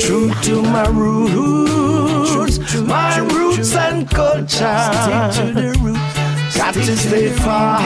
[0.00, 2.29] True to my roots,
[2.78, 4.78] my roots and culture.
[4.88, 6.56] Stick to the roots.
[6.56, 7.80] Got to stay far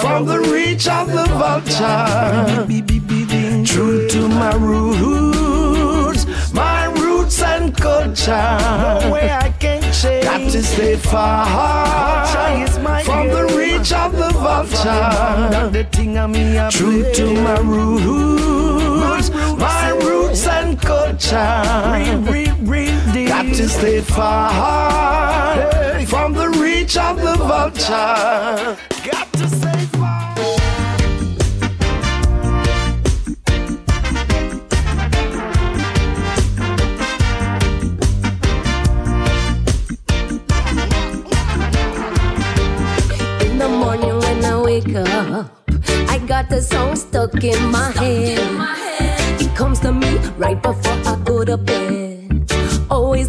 [0.00, 2.66] from the reach of the vulture.
[3.64, 8.58] True to my roots, my roots and culture.
[9.02, 10.24] No way I can change.
[10.24, 11.46] Got to stay far
[13.04, 15.10] from the reach of the vulture.
[16.70, 22.51] True to my roots, my roots and culture.
[22.72, 25.70] Got to stay far
[26.06, 28.78] from the reach of the vulture.
[29.04, 30.32] Got to stay far.
[43.44, 45.68] In the morning when I wake up,
[46.08, 48.38] I got the song stuck in my head.
[49.42, 52.01] It comes to me right before I go to bed.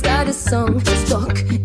[0.03, 1.62] Got a song stuck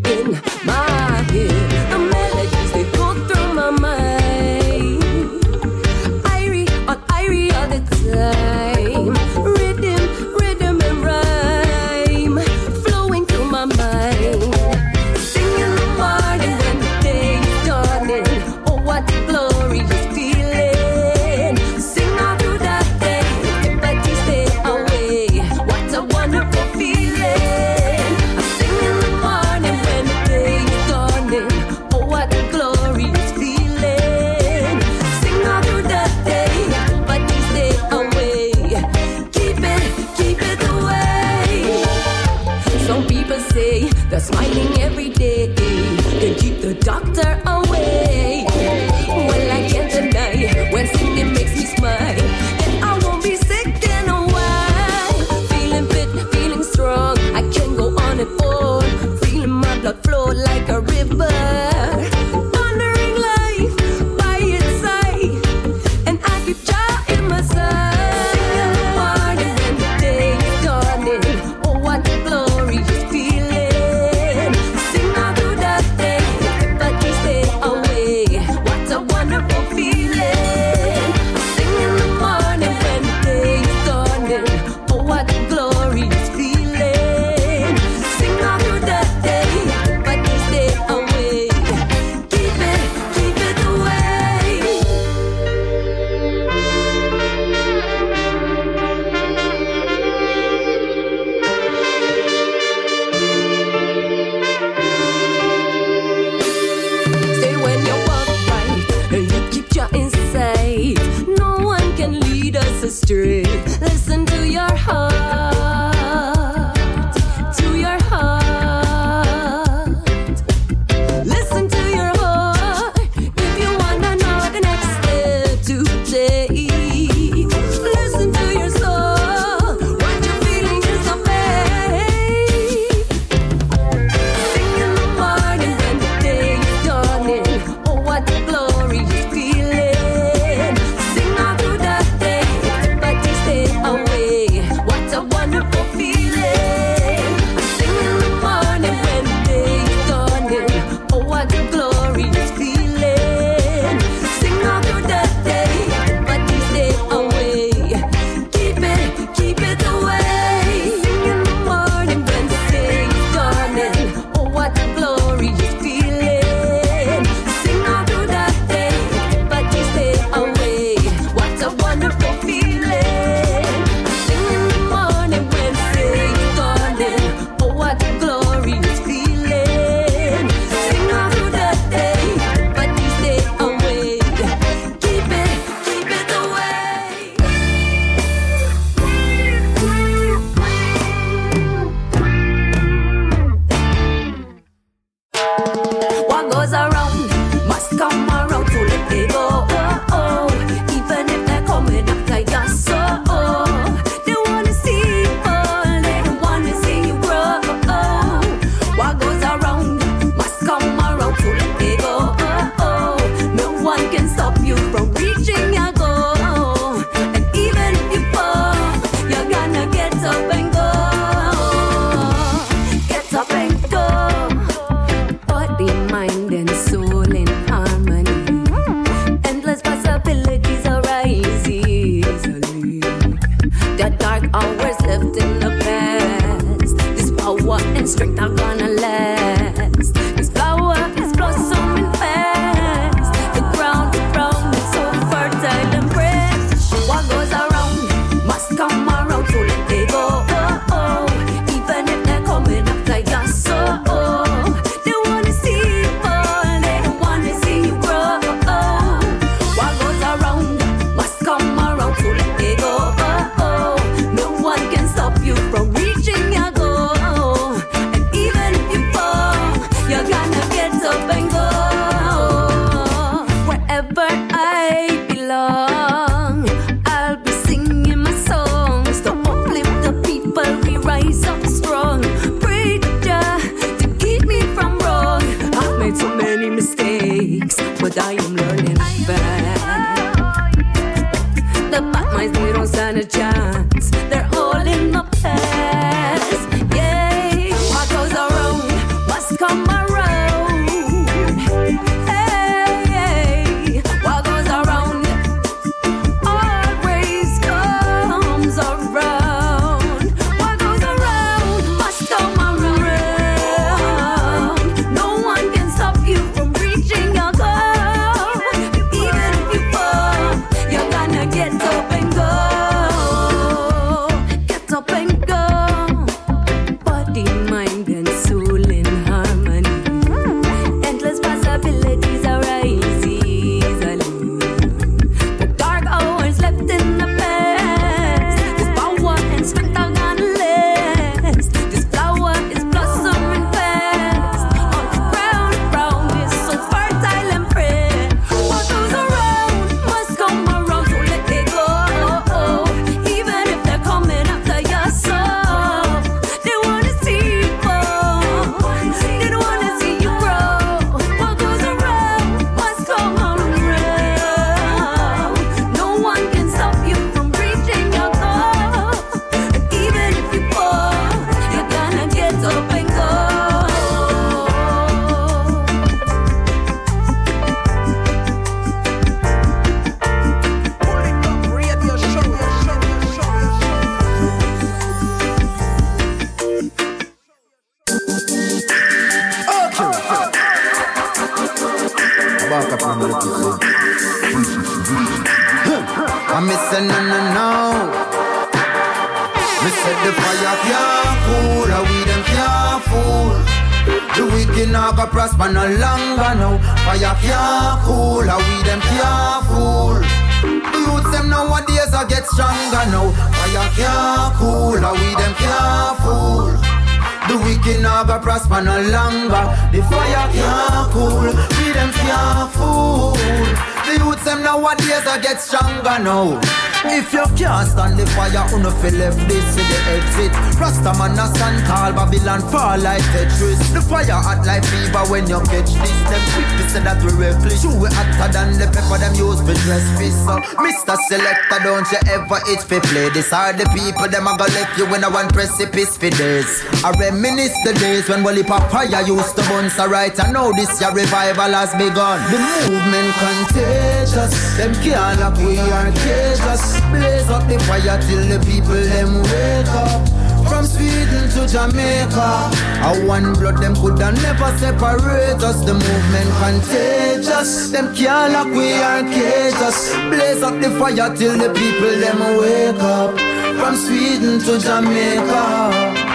[424.96, 426.87] them nowadays a get stronger now.
[427.10, 430.52] If you can't stand the fire, uno feel left this to the exit.
[430.78, 433.80] Rasta man a stand tall, Babylon fall like Tetris.
[433.96, 436.14] The fire hot like fever when you catch this.
[436.28, 437.82] Them quick to say that we reckless.
[437.82, 440.36] You we hotter than the pepper them use for dress fish.
[440.44, 441.16] So, Mr.
[441.32, 443.32] Selector, don't you ever itch for play.
[443.32, 446.68] This are the people them a go left you when I want precipice for days.
[447.02, 450.36] I reminisce the days when Wally Papaya used to burn so right.
[450.36, 452.44] I know this your revival has begun.
[452.52, 454.52] The movement contagious.
[454.76, 456.97] Them can't lock we are cages.
[457.10, 460.28] Blaze up the fire till the people them wake up.
[460.68, 462.70] From Sweden to Jamaica,
[463.02, 465.84] a one blood them coulda never separate us.
[465.84, 467.90] The movement contagious.
[467.90, 470.14] Them can't lock we are cages.
[470.28, 473.38] Blaze up the fire till the people them wake up.
[473.78, 476.26] From Sweden to Jamaica.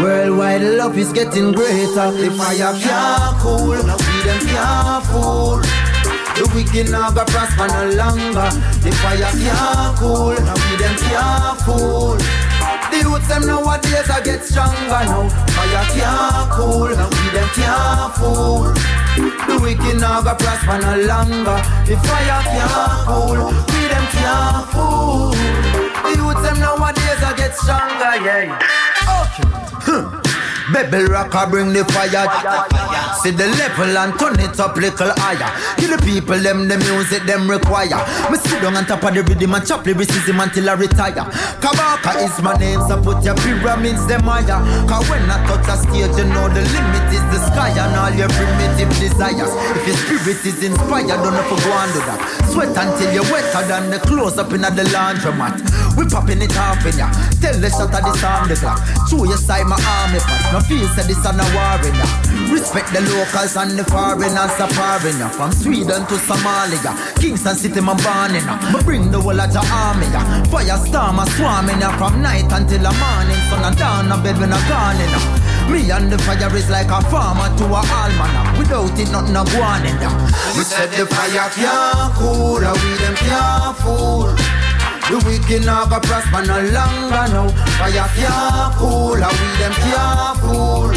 [0.00, 2.12] Worldwide love is getting greater.
[2.12, 3.76] The fire can't cool, we
[4.22, 5.79] them can't fool.
[6.40, 8.48] The wicked now go prosper no longer.
[8.80, 12.16] The fire can't cool, we them can't fool.
[12.16, 15.28] The youths them nowadays a get stronger now.
[15.28, 18.72] Fire can't cool, we them can't fool.
[18.72, 21.60] The wicked now go prosper no longer.
[21.84, 25.36] The fire can't cool, we them can't fool.
[25.36, 28.56] The youths them nowadays a get stronger, yeah.
[30.16, 30.29] Okay.
[30.72, 32.26] Bebel rocker bring the fire.
[33.22, 35.50] See the level and turn it up little higher.
[35.76, 38.00] Kill the people, them the music them require.
[38.30, 41.26] Me sit down on top of the rhythm and chop lyricism until I retire.
[41.58, 44.62] Kabaka is my name, so put your pyramids them higher.
[44.86, 48.14] Cause when I touch a stage, you know the limit is the sky and all
[48.14, 49.52] your primitive desires.
[49.74, 52.20] If your spirit is inspired, don't know for go do that.
[52.52, 55.60] Sweat until you're wetter than the clothes up in the laundromat.
[55.96, 57.10] We popping it off in ya.
[57.42, 58.78] Tell the shot of the sound the clock.
[59.10, 60.52] Show your side my army part.
[60.52, 61.44] No feel say this a no.
[62.52, 65.28] Respect the locals and the foreigners a foreign ya.
[65.28, 68.44] From Sweden to Somalia, Kingston City man born in.
[68.72, 70.06] Me bring the whole of the army.
[70.50, 73.40] Firestorm a swarming from night until the morning.
[73.48, 75.12] Sun and down a bed when I gone in.
[75.70, 78.58] Me and the fire is like a farmer to a almanac.
[78.58, 79.96] Without it, nothing a go on in.
[80.56, 84.79] We said the fire can't cool, and we them can't fool.
[85.08, 87.48] The wicked now go prosper no longer now.
[87.78, 90.92] Fire can't cool, and we them can't fool.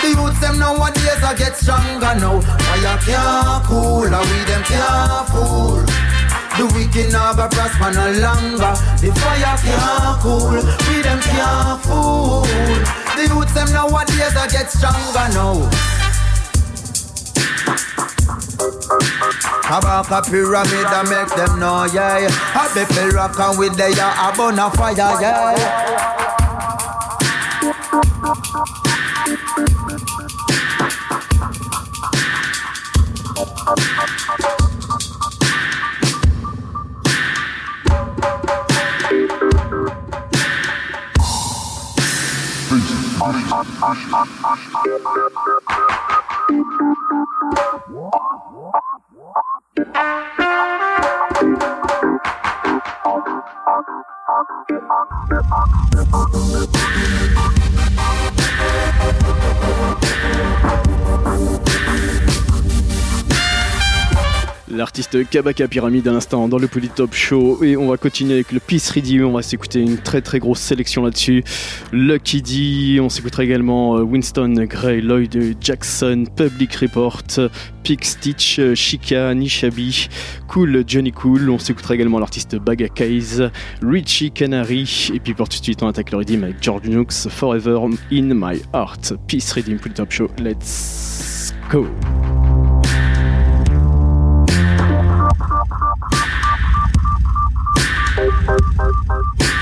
[0.00, 2.40] The youths them nowadays a get stronger now.
[2.40, 5.82] Fire can't cool, and we them can't fool.
[6.56, 8.72] The wicked now go prosper no longer.
[9.04, 10.56] The fire can't cool,
[10.88, 12.48] we them can't fool.
[13.16, 15.95] The youths them nowadays a get stronger now.
[19.66, 22.28] Kabaka pyramid and make them know, yeah.
[22.54, 26.06] I be feel rockin' with the ya, a bun a fire, yeah.
[65.30, 68.90] Kabaka Pyramide à l'instant dans le Polytop Show et on va continuer avec le Peace
[68.94, 71.44] Radio, on va s'écouter une très très grosse sélection là-dessus.
[71.92, 77.22] Lucky D, on s'écoutera également euh, Winston Gray, Lloyd Jackson, Public Report,
[77.82, 80.08] Pick Stitch, euh, Chica, Nishabi,
[80.48, 83.50] Cool Johnny Cool, on s'écoutera également l'artiste Baga Kays,
[83.82, 87.28] Richie Canary et puis pour tout de suite on attaque le rythme avec George Nooks,
[87.30, 87.78] Forever
[88.12, 89.14] in My Heart.
[89.26, 91.86] Peace Radio Polytop Show, let's go!
[98.46, 99.55] Radio show.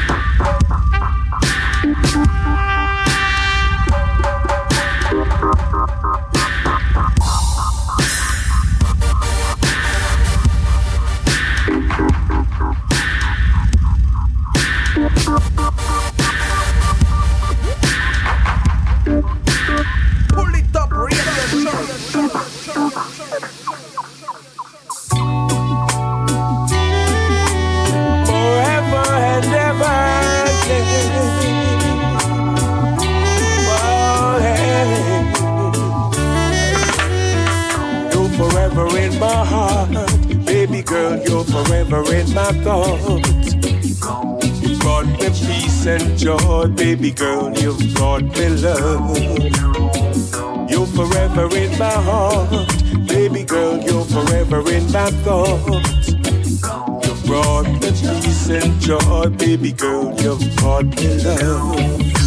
[40.85, 43.55] Girl, you're forever in my thoughts.
[44.63, 49.19] You brought me peace and joy, baby girl, you've brought me love.
[50.71, 52.69] You're forever in my heart,
[53.09, 56.09] baby girl, you're forever in my thoughts.
[56.09, 62.24] You brought me peace and joy, baby girl, you've brought me love.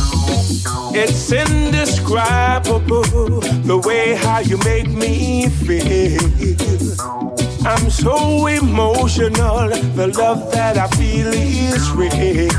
[0.99, 3.03] It's indescribable
[3.69, 6.19] the way how you make me feel.
[7.67, 12.49] I'm so emotional, the love that I feel is real.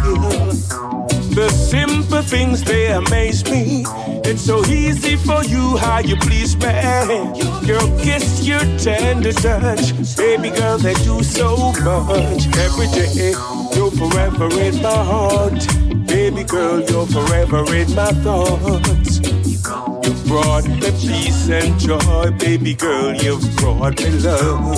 [1.34, 3.84] The simple things they amaze me.
[4.24, 7.18] It's so easy for you how you please me.
[7.66, 12.46] Your kiss, your tender touch, baby girl, they do so much.
[12.56, 13.34] Every day,
[13.74, 15.87] you're forever in my heart.
[16.08, 19.20] Baby girl, you're forever in my thoughts.
[19.20, 24.76] You brought me peace and joy, baby girl, you've brought me love.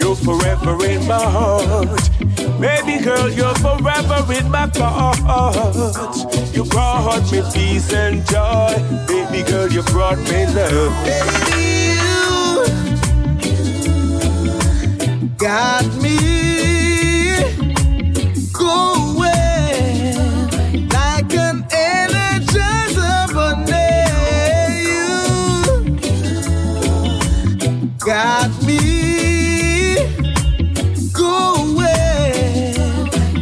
[0.00, 2.10] You're forever in my heart.
[2.60, 6.24] Baby girl, you're forever in my thoughts.
[6.54, 8.74] You brought me peace and joy.
[9.08, 10.92] Baby girl, you brought me love.
[11.04, 11.64] Baby,
[15.20, 16.33] you got me
[28.04, 29.96] got me
[31.14, 31.74] going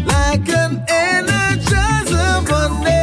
[0.07, 2.95] like an energizer bunny.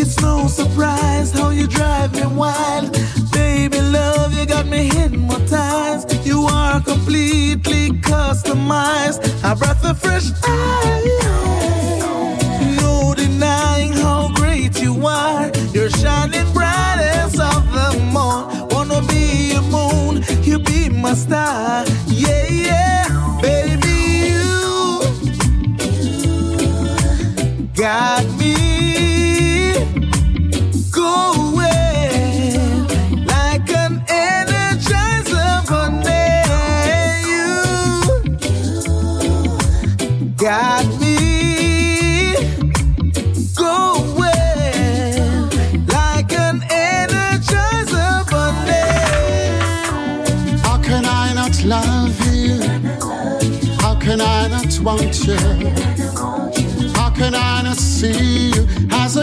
[0.00, 2.92] It's no surprise how you drive me wild.
[3.32, 6.24] Baby love, you got me hypnotized.
[6.24, 9.20] You are completely customized.
[9.42, 11.87] A breath of fresh air.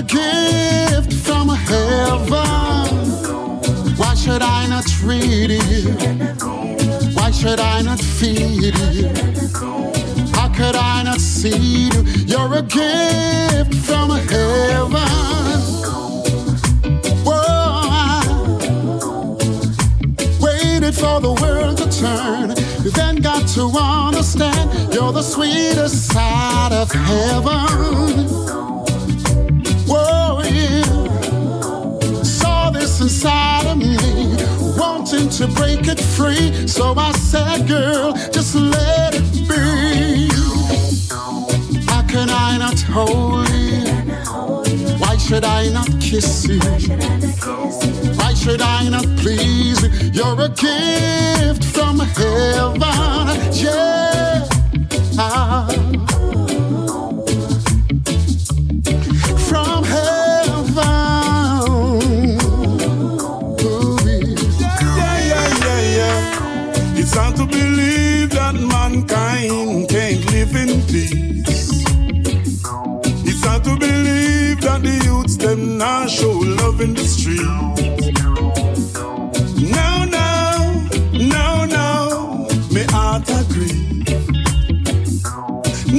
[0.07, 2.35] Gift from heaven?
[3.97, 5.91] Why should I not treat you?
[7.15, 9.07] Why should I not feed you?
[10.33, 12.03] How could I not see you?
[12.25, 14.91] You're a gift from heaven.
[17.25, 18.57] Whoa,
[20.41, 22.49] waited for the world to turn,
[22.83, 28.54] You then got to understand you're the sweetest side of heaven.
[35.45, 36.67] To break it free.
[36.67, 40.29] So I said, girl, just let it be.
[41.85, 43.85] How can I not hold you?
[44.97, 46.59] Why should I not kiss you?
[48.19, 50.11] Why should I not please you?
[50.11, 52.81] You're a gift from heaven.
[53.53, 54.47] Yeah.
[55.17, 56.14] Ah.
[74.85, 77.41] The youths them now show love in the street.
[79.71, 84.03] Now, now, now, now, me heart agree.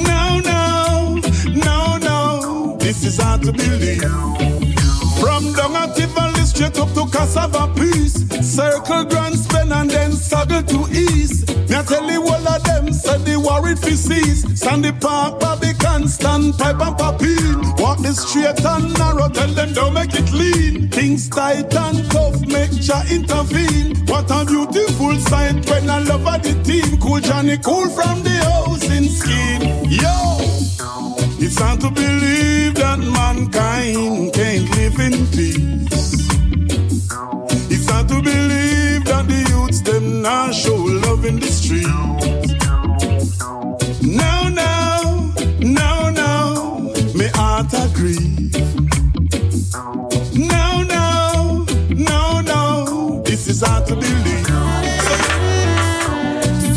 [0.05, 1.19] Now, now,
[1.67, 4.03] now, now, this is hard to believe.
[5.19, 5.97] From down at
[6.47, 8.23] straight up to Cassava Piece.
[8.41, 11.49] Circle Grand Spend and then Saddle to East.
[11.69, 14.43] Me I tell you all of them said the war it fi cease.
[14.61, 15.73] Sandy Park, Bobby
[16.07, 17.81] Constant, Pipe and Papine.
[17.81, 20.89] Walk the straight and narrow, tell them don't make it lean.
[20.89, 23.97] Things tight and tough, make Jah intervene.
[24.07, 27.01] What a beautiful sight when I love the team.
[27.01, 28.37] Cool Johnny, cool from the
[28.97, 29.91] in skin.
[29.91, 30.39] Yo!
[31.43, 36.31] It's hard to believe that mankind can't live in peace.
[37.69, 42.36] It's hard to believe that the youths them now show love in the street.
[50.35, 54.47] No, no, no, no, this is hard to believe.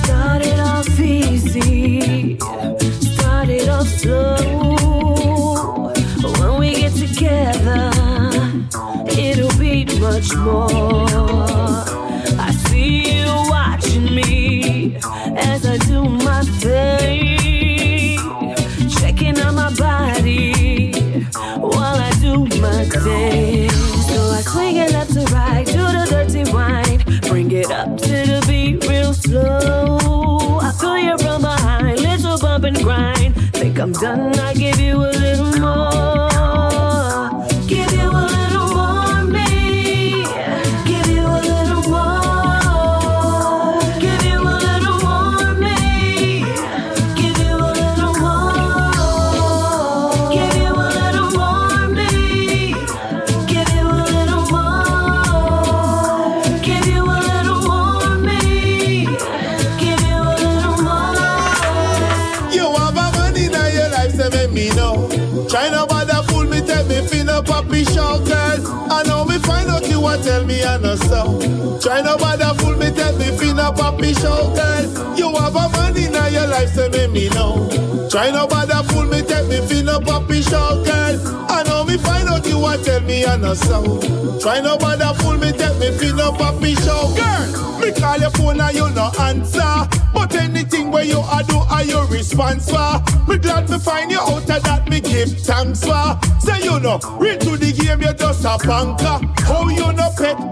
[0.03, 2.37] Started off easy,
[3.01, 5.91] started off slow.
[6.39, 7.91] When we get together,
[9.15, 10.88] it'll be much more.
[76.59, 77.67] Life, say make me know.
[78.09, 81.47] Try no bother fool me, tell me fin up puppy show, girl.
[81.49, 83.99] I know me find out you want tell me I know so.
[84.39, 87.79] Try no bother fool me, tell me fin up puppy show, girl.
[87.79, 89.87] Me call your phone and you no answer.
[90.13, 93.01] But anything where you a do, are you response for?
[93.27, 96.19] Me glad to find you out of that me give thanks for.
[96.39, 99.19] Say you know, read to the game, you just a banker.
[99.43, 100.48] How you no pet,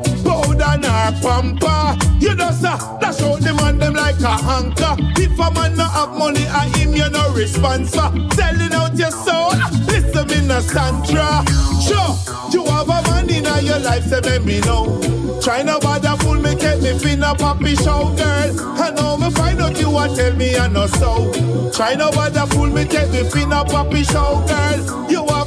[0.82, 1.98] powder nor pamper.
[2.20, 4.96] You just a dash out the man them like a anchor.
[5.22, 7.92] If a man not have money, I him you no response.
[7.92, 9.52] Selling out your soul,
[9.88, 11.44] listen me no Sandra.
[11.82, 12.16] Sure,
[12.52, 15.00] you have a man in your life, say make me know.
[15.42, 18.82] Try no bother fool me, take me fin a poppy show, girl.
[18.82, 21.32] I know me find out you want tell me I know so.
[21.72, 25.10] Try no bother fool me, take me fin a poppy show, girl.
[25.10, 25.47] You have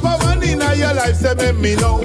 [0.51, 2.01] in your life, say make me know.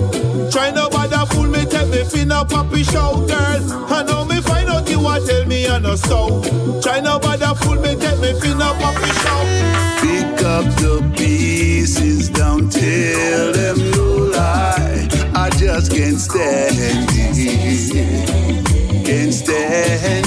[0.50, 3.92] Try no bother fool me, take me fin a puppy show, girl.
[3.92, 6.42] I know me find out you want tell me I know so.
[6.82, 9.42] Try no bother fool me, take me fin a puppy show.
[10.02, 15.08] Pick up the pieces, don't tell them no lie.
[15.34, 17.06] I just can't stand it.
[19.06, 20.25] Can't stand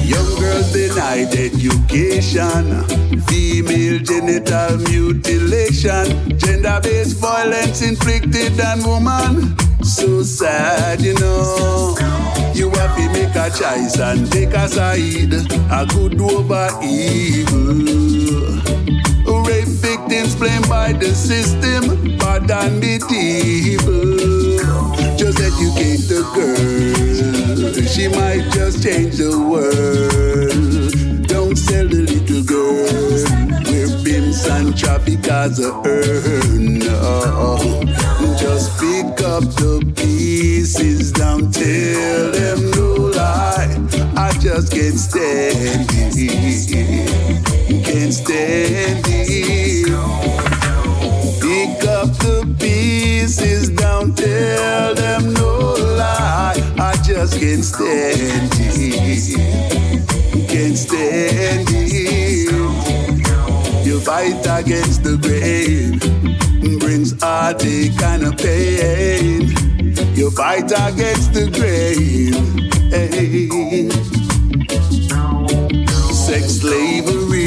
[0.09, 2.65] Young girls denied education,
[3.29, 9.57] female genital mutilation, gender based violence inflicted on woman.
[9.83, 11.97] So sad, you know.
[12.55, 15.35] You have to make a choice and take a side,
[15.71, 18.17] a good over evil.
[19.47, 19.69] Rape
[20.39, 24.17] blamed by the system, bad and medieval.
[25.17, 31.27] Just educate the girl, she might just change the world.
[31.27, 32.87] Don't sell the little girl,
[33.67, 36.79] where pimps and traffickers earn.
[36.79, 37.83] No.
[38.39, 43.69] Just pick up the pieces, don't tell them no lie.
[44.17, 46.25] I just can't stand it,
[47.85, 49.66] can't stand it.
[57.27, 62.53] Just can't stand it, can't stand it.
[63.87, 65.99] You fight against the grain,
[66.79, 69.53] brings out the kind of pain.
[70.15, 72.35] You fight against the grain.
[76.13, 77.45] Sex slavery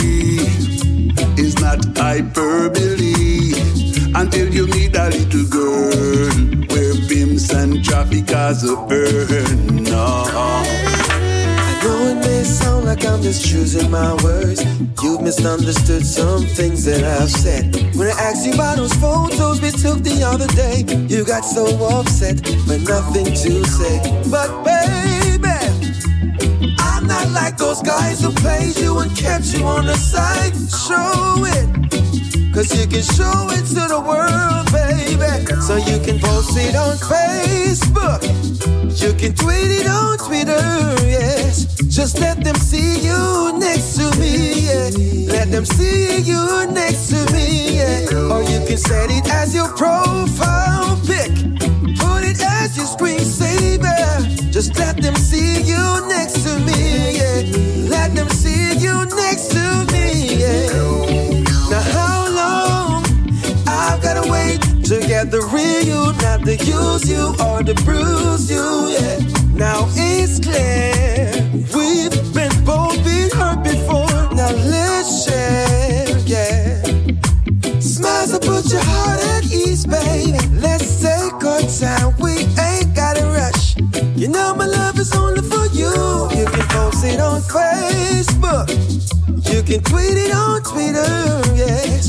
[1.37, 3.53] is not hyperbole
[4.15, 6.48] until you meet a little girl
[8.31, 9.83] and traffickers earn.
[9.83, 10.23] No.
[10.27, 14.63] I know it may sound like I'm just choosing my words.
[15.01, 17.75] You've misunderstood some things that I've said.
[17.95, 21.65] When I asked you about those photos we took the other day, you got so
[21.97, 23.99] upset, but nothing to say.
[24.29, 25.49] But baby,
[26.79, 30.53] I'm not like those guys who played you and kept you on the side.
[30.87, 31.88] Show it.
[32.59, 35.15] Cause you can show it to the world, baby.
[35.61, 38.19] So you can post it on Facebook.
[39.01, 40.59] You can tweet it on Twitter,
[41.07, 41.63] yes.
[41.87, 44.89] Just let them see you next to me, yeah.
[45.31, 48.27] Let them see you next to me, yeah.
[48.27, 51.31] Or you can set it as your profile pic.
[51.95, 54.51] Put it as your screensaver.
[54.51, 55.79] Just let them see you
[56.09, 57.87] next to me, yeah.
[57.87, 60.88] Let them see you next to me, yeah.
[65.29, 68.65] the real you, not the use you or the bruise you.
[68.89, 69.19] Yeah.
[69.53, 71.29] Now it's clear
[71.69, 74.09] we've been both been hurt before.
[74.33, 76.17] Now let's share.
[76.25, 76.81] Yeah.
[77.79, 80.39] Smiles will put your heart at ease, baby.
[80.57, 82.15] Let's take our time.
[82.17, 83.77] We ain't gotta rush.
[84.17, 85.93] You know my love is only for you.
[86.37, 88.67] You can post it on Facebook.
[89.53, 91.43] You can tweet it on Twitter.
[91.55, 92.08] Yeah.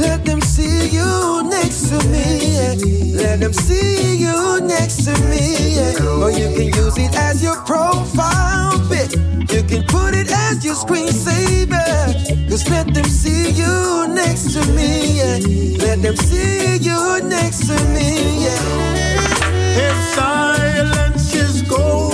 [0.00, 2.24] Let them see you next to me.
[2.56, 2.74] Yeah.
[3.22, 5.76] Let them see you next to me.
[5.76, 6.22] Yeah.
[6.22, 9.12] Or you can use it as your profile pic.
[9.52, 12.48] You can put it as your screensaver.
[12.48, 15.18] Just let them see you next to me.
[15.18, 15.84] Yeah.
[15.84, 18.44] Let them see you next to me.
[18.44, 19.86] Yeah.
[19.86, 22.09] If silence is golden,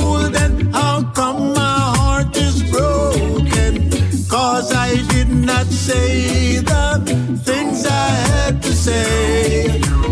[5.66, 9.66] not say the things I had to say.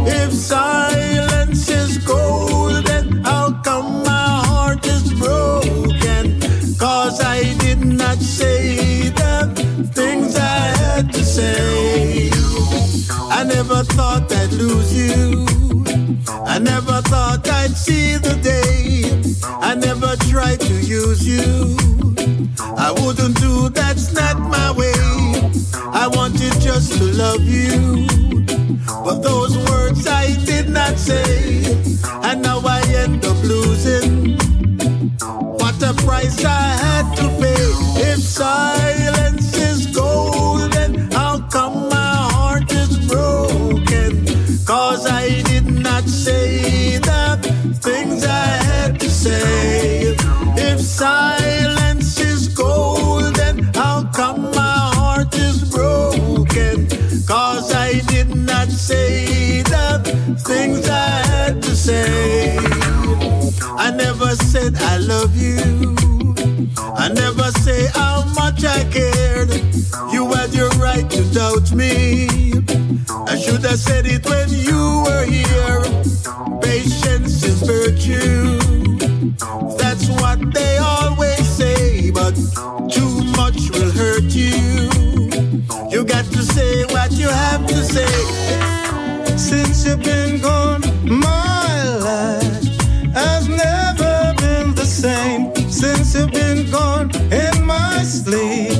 [0.06, 6.40] If silence is golden, how come my heart is broken?
[6.78, 12.30] Cause I did not say the things I had to say.
[13.30, 15.46] I never thought I'd lose you.
[16.46, 19.04] I never thought I'd see the day.
[19.44, 21.76] I never tried to use you.
[22.76, 25.33] I wouldn't do that's not my way.
[25.92, 28.06] I wanted just to love you.
[28.86, 31.64] But those words I did not say.
[32.22, 34.38] And now I end up losing.
[35.58, 37.64] What a price I had to pay.
[38.12, 40.13] If silence is golden,
[64.64, 65.94] said I love you.
[66.96, 69.50] I never say how much I cared.
[70.12, 72.28] You had your right to doubt me.
[73.32, 75.80] I should have said it when you were here.
[76.60, 78.58] Patience is virtue.
[79.76, 82.34] That's what they always say, but
[82.96, 84.54] too much will hurt you.
[85.90, 88.14] You got to say what you have to say.
[89.36, 92.43] Since you've been gone, my life
[98.24, 98.72] sleep,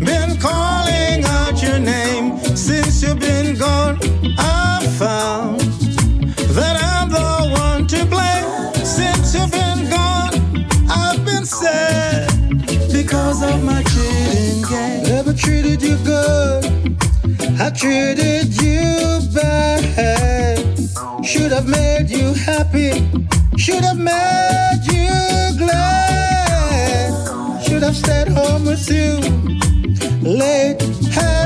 [0.00, 2.36] been calling out your name.
[2.56, 3.96] Since you've been gone,
[4.38, 5.60] I found
[6.56, 7.32] that I'm the
[7.64, 8.74] one to blame.
[8.84, 10.34] Since you've been gone,
[10.90, 12.26] I've been sad
[12.92, 15.02] because of my cheating game.
[15.04, 16.64] Never treated you good.
[17.60, 20.58] I treated you bad.
[21.24, 22.92] Should have made you happy.
[23.56, 26.31] Should have made you glad.
[27.82, 29.18] Have stayed home with you.
[30.22, 30.80] Late
[31.16, 31.41] at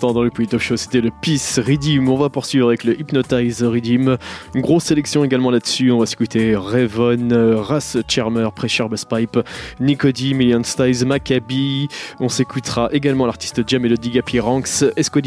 [0.00, 2.08] dans le of Show, c'était le Peace Redeem.
[2.08, 4.16] On va poursuivre avec le Hypnotize Redeem.
[4.54, 5.90] Une grosse sélection également là-dessus.
[5.90, 9.38] On va s'écouter euh, Ras Charmer, Pressure Bass Pipe,
[9.80, 11.88] Nicody, Million Styles, Maccabi.
[12.20, 15.20] On s'écoutera également l'artiste Jam Melody, Gapi Ranks, Esco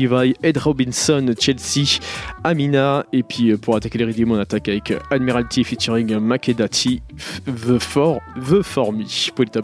[0.44, 2.00] Ed Robinson, Chelsea,
[2.44, 3.06] Amina.
[3.12, 7.02] Et puis euh, pour attaquer les Redeem, on attaque avec Admiralty featuring Makedati,
[7.46, 9.06] The For, The For Me.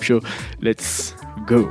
[0.02, 0.20] Show,
[0.62, 1.16] let's
[1.48, 1.68] go.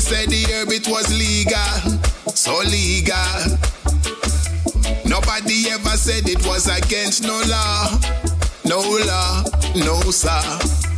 [0.00, 1.76] Years said the herb it was legal,
[2.34, 3.58] so legal.
[5.04, 7.98] Nobody ever said it was against no law,
[8.64, 9.42] no law,
[9.76, 10.40] no sir.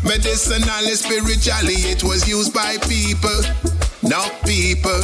[0.05, 3.41] Medicinally, spiritually, it was used by people,
[4.03, 5.01] not people.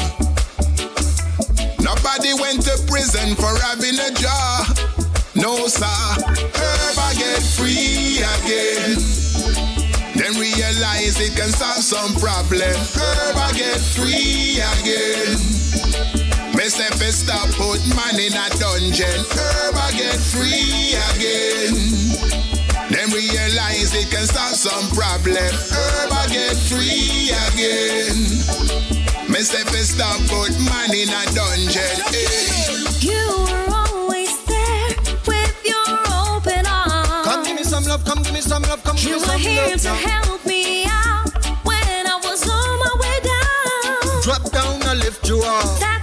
[1.81, 4.65] Nobody went to prison for having a jar.
[5.35, 5.87] No, sir.
[5.87, 9.68] Herb, I get free again.
[10.19, 12.75] Then realize it can solve some problem.
[12.75, 15.39] Herb, I get free again.
[16.59, 19.23] Me say fi stop put man in a dungeon.
[19.31, 21.79] Herb, I get free again.
[22.91, 25.55] Then realize it can solve some problem.
[25.71, 28.19] Herb, I get free again.
[29.31, 31.98] Me say fi stop put man in a dungeon.
[39.01, 41.31] You were here to help me out
[41.65, 44.23] when I was on my way down.
[44.23, 45.98] Drop down, I lift you up.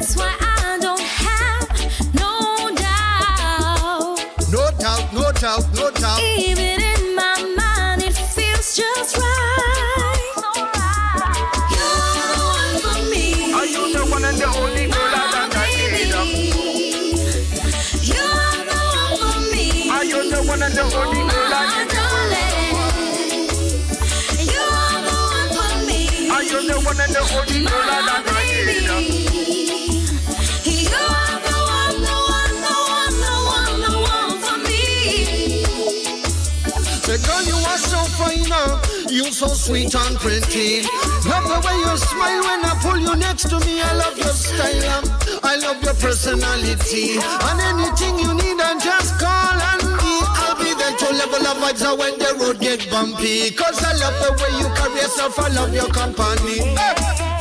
[37.46, 40.82] You are so fine, you so sweet and pretty.
[41.30, 43.82] Love the way you smile when I pull you next to me.
[43.82, 45.04] I love your style,
[45.44, 47.18] I love your personality.
[47.20, 50.14] And anything you need, and just call on me.
[50.42, 53.52] I'll be there to level up vibes when the road get bumpy.
[53.52, 56.60] Cause I love the way you carry yourself, I love your company.
[56.62, 56.95] Eh,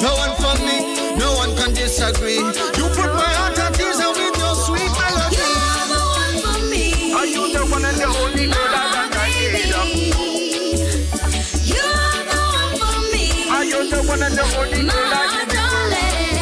[0.05, 0.76] No one for me,
[1.16, 2.36] no one can disagree.
[2.78, 5.40] You put my heart at ease and with your sweet melody.
[5.40, 6.85] You're the one for me.
[7.14, 9.72] Are you the one and the only girl that I need?
[11.72, 13.24] You're the one for me.
[13.56, 15.48] Are you the one and the only girl I My need?
[15.56, 16.36] darling.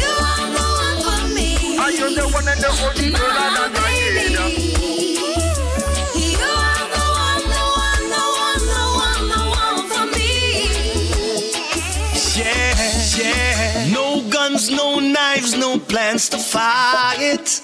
[0.00, 1.48] You're the one for me.
[1.78, 3.81] Are you the one and the only girl that I need?
[16.30, 17.60] To fight.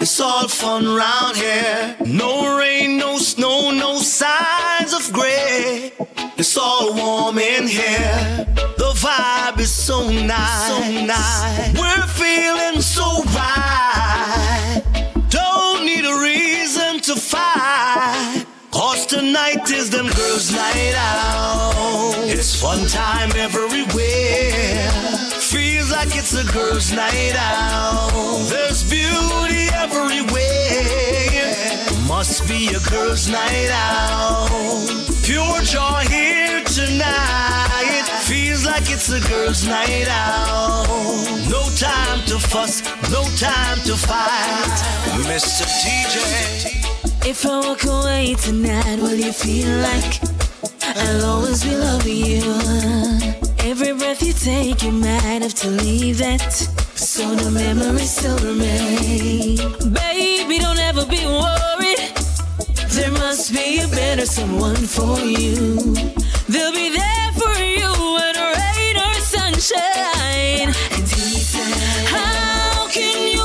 [0.00, 1.96] It's all fun round here.
[2.06, 5.92] No rain, no snow, no signs of gray.
[6.36, 8.46] It's all warm in here.
[8.78, 11.78] The vibe is so nice, so nice.
[11.78, 14.82] We're feeling so right.
[15.28, 18.46] Don't need a reason to fight.
[18.70, 22.14] Cause tonight is them girls' night out.
[22.26, 25.29] It's fun time everywhere.
[25.50, 28.12] Feels like it's a girls' night out.
[28.48, 30.46] There's beauty everywhere.
[32.06, 34.46] Must be a girls' night out.
[35.24, 37.66] Pure joy here tonight.
[37.82, 40.86] It feels like it's a girls' night out.
[41.50, 44.78] No time to fuss, no time to fight.
[45.26, 45.66] Mr.
[45.82, 47.26] DJ.
[47.26, 50.20] If I walk away tonight, will you feel like
[50.96, 53.49] I'll always be loving you?
[53.62, 56.52] Every breath you take, you might have to leave it.
[56.94, 59.56] So the memories still remain.
[59.92, 62.00] Baby, don't ever be worried.
[62.90, 65.76] There must be a better someone for you.
[66.48, 70.72] They'll be there for you when rain or sunshine.
[72.14, 73.39] How can you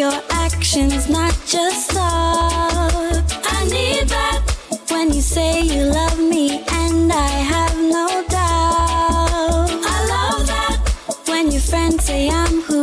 [0.00, 3.22] your actions, not just talk.
[3.56, 4.40] I need that
[4.88, 9.68] when you say you love me and I have no doubt.
[9.94, 10.78] I love that
[11.28, 12.79] when your friends say I'm who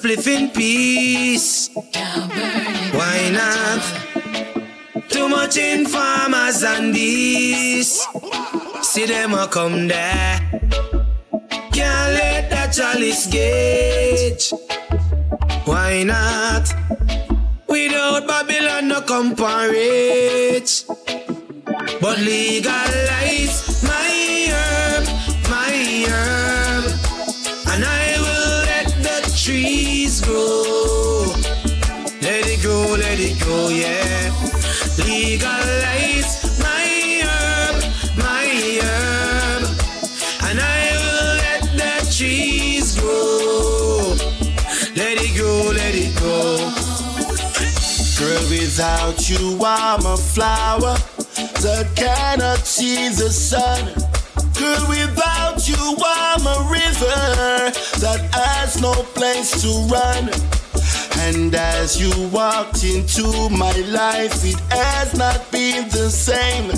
[0.00, 1.68] spliff in peace.
[1.74, 3.82] Why not?
[5.10, 8.06] Too much informers and this.
[8.80, 10.40] See them a come there.
[11.72, 14.52] Can't let that chalice gauge.
[15.66, 16.72] Why not?
[17.68, 20.84] Without Babylon no comparate.
[22.00, 24.12] But legalize my
[24.48, 25.04] herb,
[25.50, 26.84] my herb,
[27.72, 29.89] and I will let the trees
[32.22, 34.30] Let it grow, let it grow, yeah.
[34.98, 37.82] Legalize my herb,
[38.16, 38.46] my
[38.82, 39.62] herb,
[40.44, 44.14] and I will let the trees grow.
[44.94, 46.58] Let it grow, let it grow.
[48.18, 50.96] Girl, without you, I'm a flower
[51.62, 54.19] that cannot see the sun.
[54.60, 57.72] Girl, without you, I'm a river
[58.04, 60.28] that has no place to run.
[61.24, 66.70] And as you walked into my life, it has not been the same.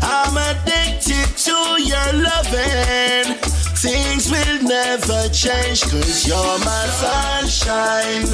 [0.00, 3.34] I'm addicted to your loving.
[3.82, 8.30] Things will never change, cause you're my sunshine.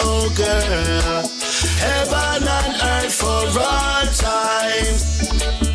[0.00, 1.22] Oh girl,
[1.78, 5.73] heaven and earth for all time.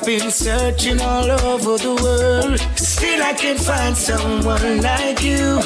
[0.00, 2.58] I've been searching all over the world.
[2.74, 5.60] Still, I can't find someone like you.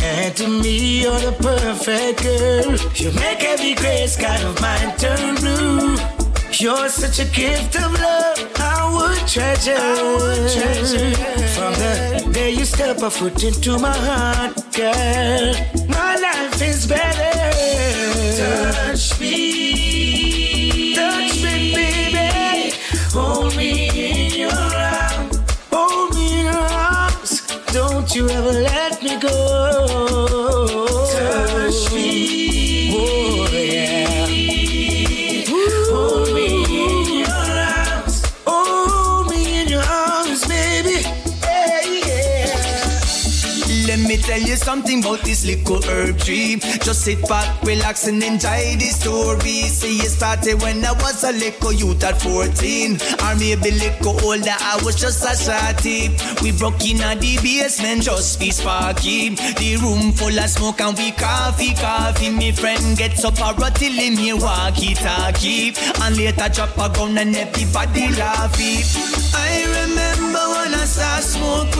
[0.00, 2.76] And to me, you're the perfect girl.
[2.94, 5.96] You make every gray sky of mine turn blue.
[6.52, 8.52] You're such a gift of love.
[8.54, 9.96] I would treasure.
[11.56, 15.54] From the day you step a foot into my heart, girl,
[15.88, 17.32] my life is better.
[18.38, 19.61] Touch me,
[28.14, 29.81] you ever let me go.
[44.62, 46.56] Something about this little herb tree.
[46.82, 49.68] Just sit back, relax, and enjoy the story.
[49.68, 52.98] See, it started when I was a little youth at 14.
[53.26, 56.14] Or maybe a little older, I was just a shorty.
[56.42, 59.30] We broke in at the basement, just be sparky.
[59.30, 62.30] The room full of smoke, and we coffee, coffee.
[62.30, 65.74] Me friend gets up a till him here walkie talkie.
[66.02, 68.82] And later drop a gun, and everybody laughy.
[69.34, 71.72] I remember when I started smoke.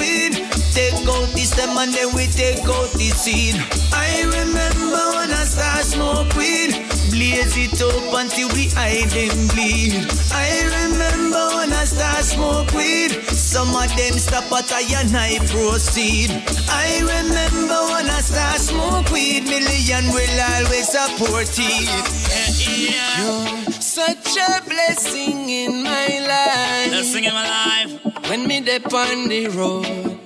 [0.73, 3.61] Take out the stem and then we take out the seed.
[3.93, 6.73] I remember when I started smoke weed.
[7.13, 10.01] Blaze it up until we hide them bleed.
[10.33, 10.49] I
[10.81, 13.13] remember when I started smoke weed.
[13.29, 16.33] Some of them stop at I and I proceed.
[16.73, 19.45] I remember when I started smoke weed.
[19.45, 21.85] Million will always support it.
[23.21, 26.89] You're such a blessing in my life.
[26.89, 28.31] Blessing in my life.
[28.31, 30.22] When me dip on the road,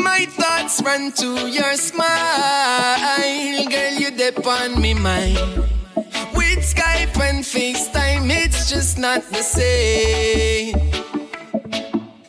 [0.00, 3.64] my thoughts run to your smile.
[3.68, 5.36] Girl, you dip on me mind.
[6.34, 10.76] With Skype and FaceTime, it's just not the same.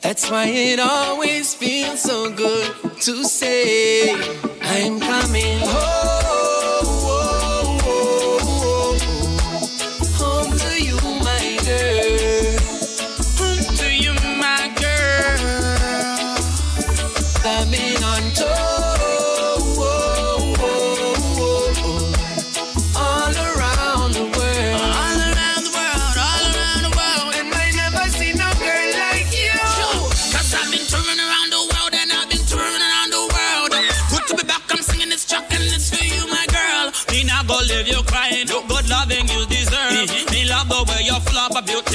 [0.02, 4.14] That's why it always feels so good to say,
[4.62, 6.17] I'm coming home.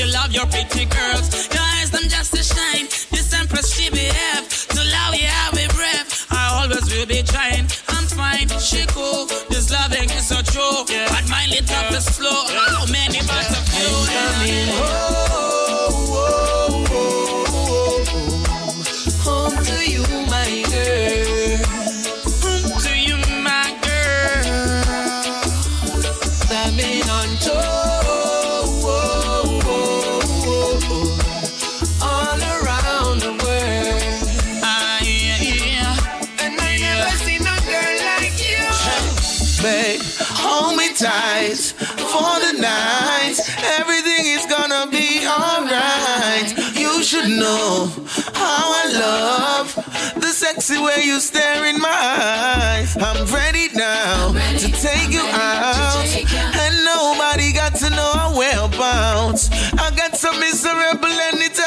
[0.03, 1.49] A beauty, love your pretty curves.
[1.53, 2.87] Your eyes, them just a shine.
[3.11, 4.49] This empress, she behave.
[4.69, 6.27] To love you, how we breath.
[6.31, 7.67] I always will be trying.
[7.89, 9.27] I'm fine, she cool.
[9.51, 10.85] This loving is so true.
[11.09, 12.31] But my little is slow.
[12.31, 15.12] How many but of you?
[49.03, 49.75] Love
[50.17, 52.97] the sexy way you stare in my eyes.
[52.97, 56.07] I'm ready now to take you out,
[56.63, 59.51] and nobody got to know how well bounce.
[59.79, 61.09] I got so miserable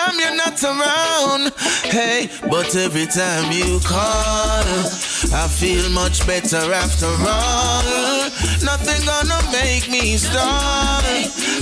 [0.06, 1.54] anytime you're not around.
[1.84, 4.64] Hey, but every time you call,
[5.34, 8.30] I feel much better after all.
[8.64, 11.02] Nothing gonna make me stall.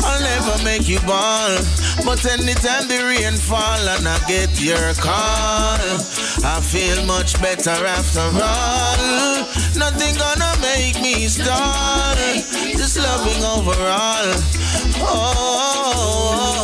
[0.06, 1.58] I'll never make you ball.
[2.06, 5.80] But anytime the rain fall and I get your call,
[6.44, 9.46] I feel much better after all.
[9.76, 12.16] Nothing gonna make me stall.
[12.78, 14.34] Just loving overall.
[14.96, 16.63] Oh, oh, oh, oh.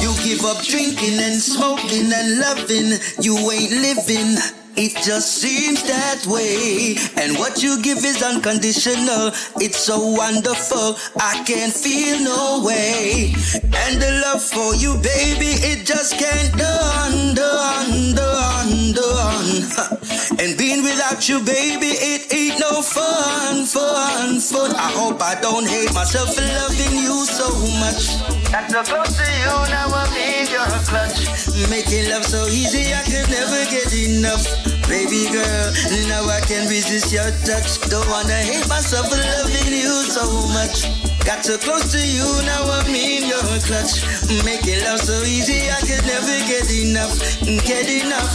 [0.00, 2.98] You give up drinking and smoking and loving.
[3.20, 4.36] You ain't living.
[4.80, 6.94] It just seems that way.
[7.18, 9.34] And what you give is unconditional.
[9.58, 10.94] It's so wonderful.
[11.18, 13.34] I can't feel no way.
[13.74, 19.98] And the love for you, baby, it just can't done, done, done, done.
[20.38, 24.70] And being without you, baby, it ain't no fun, fun, fun.
[24.78, 27.50] I hope I don't hate myself for loving you so
[27.82, 28.14] much.
[28.54, 31.26] Got so close to you, now I'm in your clutch.
[31.68, 34.67] Making love so easy, I could never get enough.
[34.88, 35.66] Baby girl,
[36.08, 37.80] now I can't resist your touch.
[37.90, 40.24] Don't wanna hate myself for loving you so
[40.56, 40.88] much.
[41.24, 44.00] Got so close to you, now I'm in your clutch.
[44.44, 47.20] Making love so easy, I could never get enough.
[47.68, 48.32] Get enough.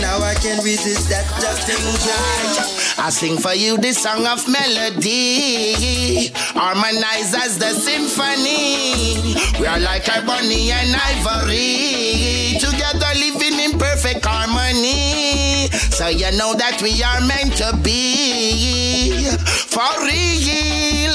[0.00, 1.66] Now I can't resist that touch.
[2.98, 9.34] I sing for you the song of melody, harmonized as the symphony.
[9.60, 15.25] We are like ebony and ivory, together living in perfect harmony.
[15.72, 19.30] So you know that we are meant to be
[19.76, 21.14] for real,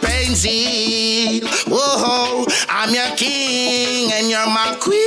[0.00, 1.46] pains heal.
[1.68, 4.98] Whoa, I'm your king and you're my queen.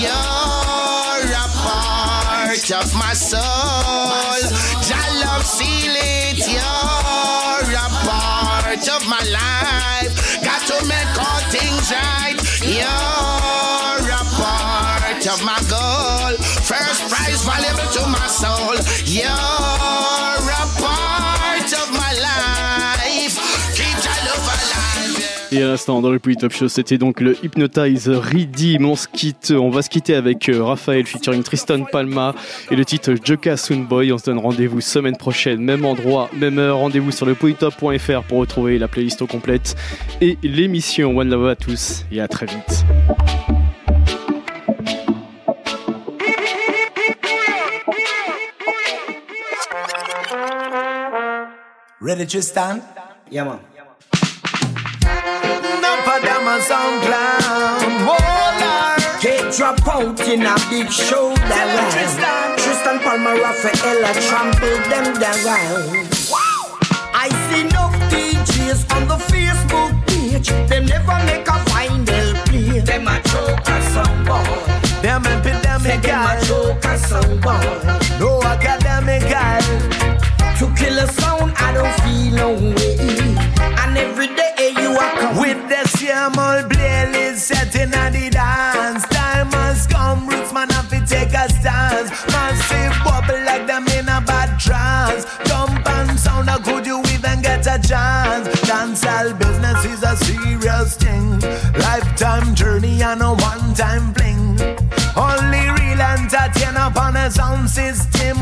[0.00, 3.81] You're a part of my soul.
[25.54, 28.86] Et à l'instant, dans le Poly Top Show, c'était donc le Hypnotize Redeem.
[28.86, 32.34] On, se quitte, on va se quitter avec euh, Raphaël featuring Tristan Palma
[32.70, 34.12] et le titre Joka Soonboy.
[34.12, 36.78] On se donne rendez-vous semaine prochaine, même endroit, même heure.
[36.78, 39.76] Rendez-vous sur le polytop.fr pour retrouver la playlist au complète
[40.22, 41.18] et l'émission.
[41.18, 42.86] One Love à tous et à très vite.
[52.00, 52.80] Ready, Tristan?
[53.30, 53.71] Yeah, man.
[56.62, 58.52] Enough of them a sound
[59.20, 62.56] Get drop out in a big show Tristan.
[62.58, 66.06] Tristan Palmer, Rafaela trample them down.
[67.14, 70.48] I see enough DJs on the Facebook page.
[70.68, 72.80] Them never make a final play.
[72.80, 75.02] Them a joke a song boy.
[75.02, 76.48] Them epidemic Them a guys.
[76.48, 77.60] joke a song boy.
[78.18, 79.66] No academic guys.
[80.58, 82.96] To kill a sound, I don't feel no way.
[83.82, 89.04] And every day you are come With the Jamal Blail is setting at the dance.
[89.04, 92.10] Time has come, roots man have to take a stance.
[92.26, 95.26] Massive bubble like them in a bad trance.
[95.46, 98.48] Jump and sound, how could you even get a chance?
[98.66, 101.38] Dancehall business is a serious thing.
[101.78, 104.58] Lifetime journey and a one-time fling.
[105.14, 108.38] Only real entertain upon a sound system.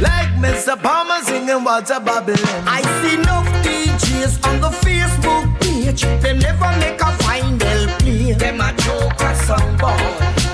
[0.00, 0.74] Like Mr.
[0.82, 2.42] Palmer singing water bubbling.
[2.66, 5.63] I see no DJs on the Facebook
[5.94, 6.22] page.
[6.22, 8.32] They never make a final play.
[8.32, 9.96] Them a joke a song boy.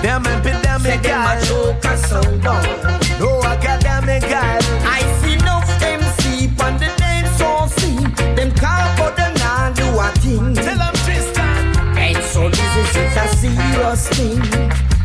[0.01, 1.97] Them epidemic Them a joke a
[2.39, 3.19] boy.
[3.19, 4.59] No academic guy.
[4.85, 8.13] I see enough MC on the dance hall scene.
[8.35, 10.55] Them call but them not do a thing.
[10.55, 11.97] Tell them Tristan.
[11.97, 14.41] And so this is it's a serious thing.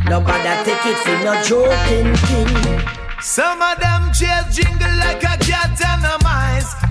[0.09, 2.81] Nobody take it for no joking thing.
[3.21, 6.86] Some of them chase jingle like a cat and a mice.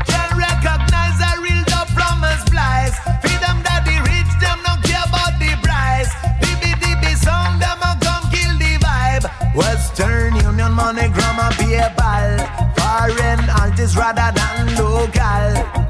[9.56, 12.76] Western Union, MoneyGram, and PayPal.
[12.76, 15.85] Foreign artists rather than local.